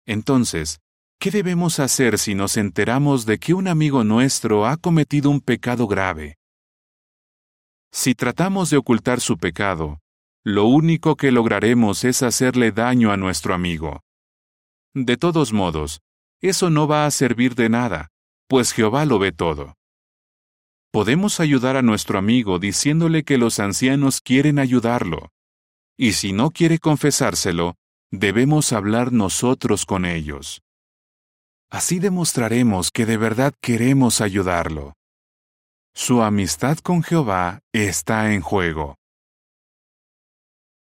Entonces, 0.06 0.80
¿qué 1.20 1.32
debemos 1.32 1.80
hacer 1.80 2.20
si 2.20 2.36
nos 2.36 2.56
enteramos 2.58 3.26
de 3.26 3.40
que 3.40 3.56
un 3.56 3.68
amigo 3.68 4.04
nuestro 4.04 4.68
ha 4.68 4.78
cometido 4.78 5.32
un 5.32 5.42
pecado 5.42 5.88
grave? 5.88 6.38
Si 7.92 8.14
tratamos 8.14 8.70
de 8.70 8.78
ocultar 8.78 9.22
su 9.22 9.38
pecado, 9.38 10.00
lo 10.50 10.64
único 10.64 11.18
que 11.18 11.34
lograremos 11.34 12.06
es 12.06 12.24
hacerle 12.24 12.72
daño 12.72 13.12
a 13.12 13.18
nuestro 13.18 13.54
amigo. 13.54 14.00
De 14.94 15.18
todos 15.18 15.52
modos, 15.52 16.00
eso 16.42 16.70
no 16.70 16.88
va 16.88 17.06
a 17.06 17.12
servir 17.12 17.54
de 17.54 17.68
nada, 17.68 18.12
pues 18.48 18.72
Jehová 18.72 19.04
lo 19.04 19.20
ve 19.20 19.34
todo. 19.34 19.76
Podemos 20.90 21.42
ayudar 21.42 21.76
a 21.76 21.82
nuestro 21.82 22.18
amigo 22.18 22.60
diciéndole 22.60 23.26
que 23.26 23.38
los 23.38 23.60
ancianos 23.60 24.22
quieren 24.22 24.58
ayudarlo. 24.58 25.34
Y 25.98 26.14
si 26.14 26.32
no 26.32 26.52
quiere 26.52 26.80
confesárselo, 26.80 27.76
debemos 28.10 28.72
hablar 28.72 29.12
nosotros 29.12 29.86
con 29.86 30.06
ellos. 30.06 30.62
Así 31.70 32.00
demostraremos 32.00 32.90
que 32.92 33.06
de 33.06 33.18
verdad 33.18 33.54
queremos 33.60 34.22
ayudarlo. 34.22 34.94
Su 35.94 36.22
amistad 36.22 36.78
con 36.78 37.04
Jehová 37.04 37.60
está 37.74 38.34
en 38.34 38.40
juego. 38.40 38.96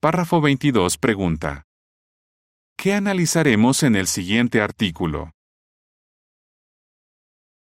Párrafo 0.01 0.41
22 0.41 0.97
pregunta. 0.99 1.65
¿Qué 2.77 2.95
analizaremos 2.95 3.83
en 3.83 3.97
el 3.97 4.07
siguiente 4.07 4.61
artículo? 4.61 5.33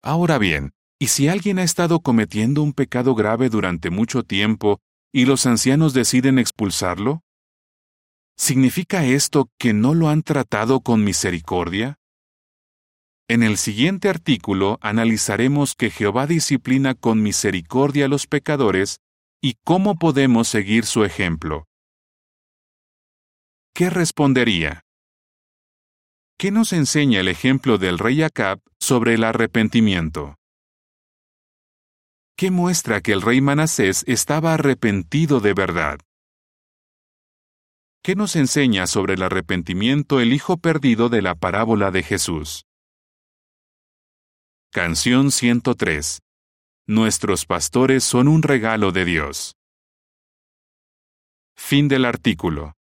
Ahora 0.01 0.38
bien, 0.38 0.75
¿Y 0.97 1.07
si 1.07 1.27
alguien 1.27 1.59
ha 1.59 1.63
estado 1.63 1.99
cometiendo 1.99 2.63
un 2.63 2.71
pecado 2.71 3.15
grave 3.15 3.49
durante 3.49 3.89
mucho 3.89 4.23
tiempo 4.23 4.79
y 5.11 5.25
los 5.25 5.45
ancianos 5.45 5.93
deciden 5.93 6.39
expulsarlo? 6.39 7.21
¿Significa 8.38 9.05
esto 9.05 9.49
que 9.59 9.73
no 9.73 9.93
lo 9.93 10.09
han 10.09 10.23
tratado 10.23 10.79
con 10.79 11.03
misericordia? 11.03 11.99
En 13.27 13.43
el 13.43 13.57
siguiente 13.57 14.07
artículo 14.07 14.77
analizaremos 14.81 15.75
que 15.75 15.89
Jehová 15.89 16.27
disciplina 16.27 16.95
con 16.95 17.21
misericordia 17.21 18.05
a 18.05 18.09
los 18.09 18.25
pecadores 18.25 18.99
y 19.41 19.55
cómo 19.63 19.95
podemos 19.95 20.47
seguir 20.47 20.85
su 20.85 21.03
ejemplo. 21.03 21.67
¿Qué 23.77 23.89
respondería? 23.89 24.85
¿Qué 26.39 26.49
nos 26.49 26.71
enseña 26.71 27.19
el 27.19 27.27
ejemplo 27.27 27.77
del 27.77 27.99
rey 27.99 28.23
Acab 28.23 28.61
sobre 28.79 29.15
el 29.15 29.25
arrepentimiento? 29.25 30.35
¿Qué 32.38 32.51
muestra 32.51 33.01
que 33.01 33.11
el 33.11 33.21
rey 33.21 33.41
Manasés 33.41 34.05
estaba 34.07 34.53
arrepentido 34.53 35.41
de 35.41 35.53
verdad. 35.53 35.99
¿Qué 38.01 38.15
nos 38.15 38.38
enseña 38.38 38.88
sobre 38.88 39.15
el 39.15 39.23
arrepentimiento 39.23 40.21
el 40.21 40.31
hijo 40.31 40.55
perdido 40.55 41.09
de 41.09 41.21
la 41.21 41.35
parábola 41.35 41.91
de 41.91 42.03
Jesús? 42.03 42.63
Canción 44.71 45.31
103. 45.31 46.21
Nuestros 46.88 47.45
pastores 47.45 48.05
son 48.05 48.29
un 48.29 48.41
regalo 48.41 48.93
de 48.93 49.03
Dios. 49.03 49.57
Fin 51.57 51.89
del 51.89 52.05
artículo. 52.05 52.73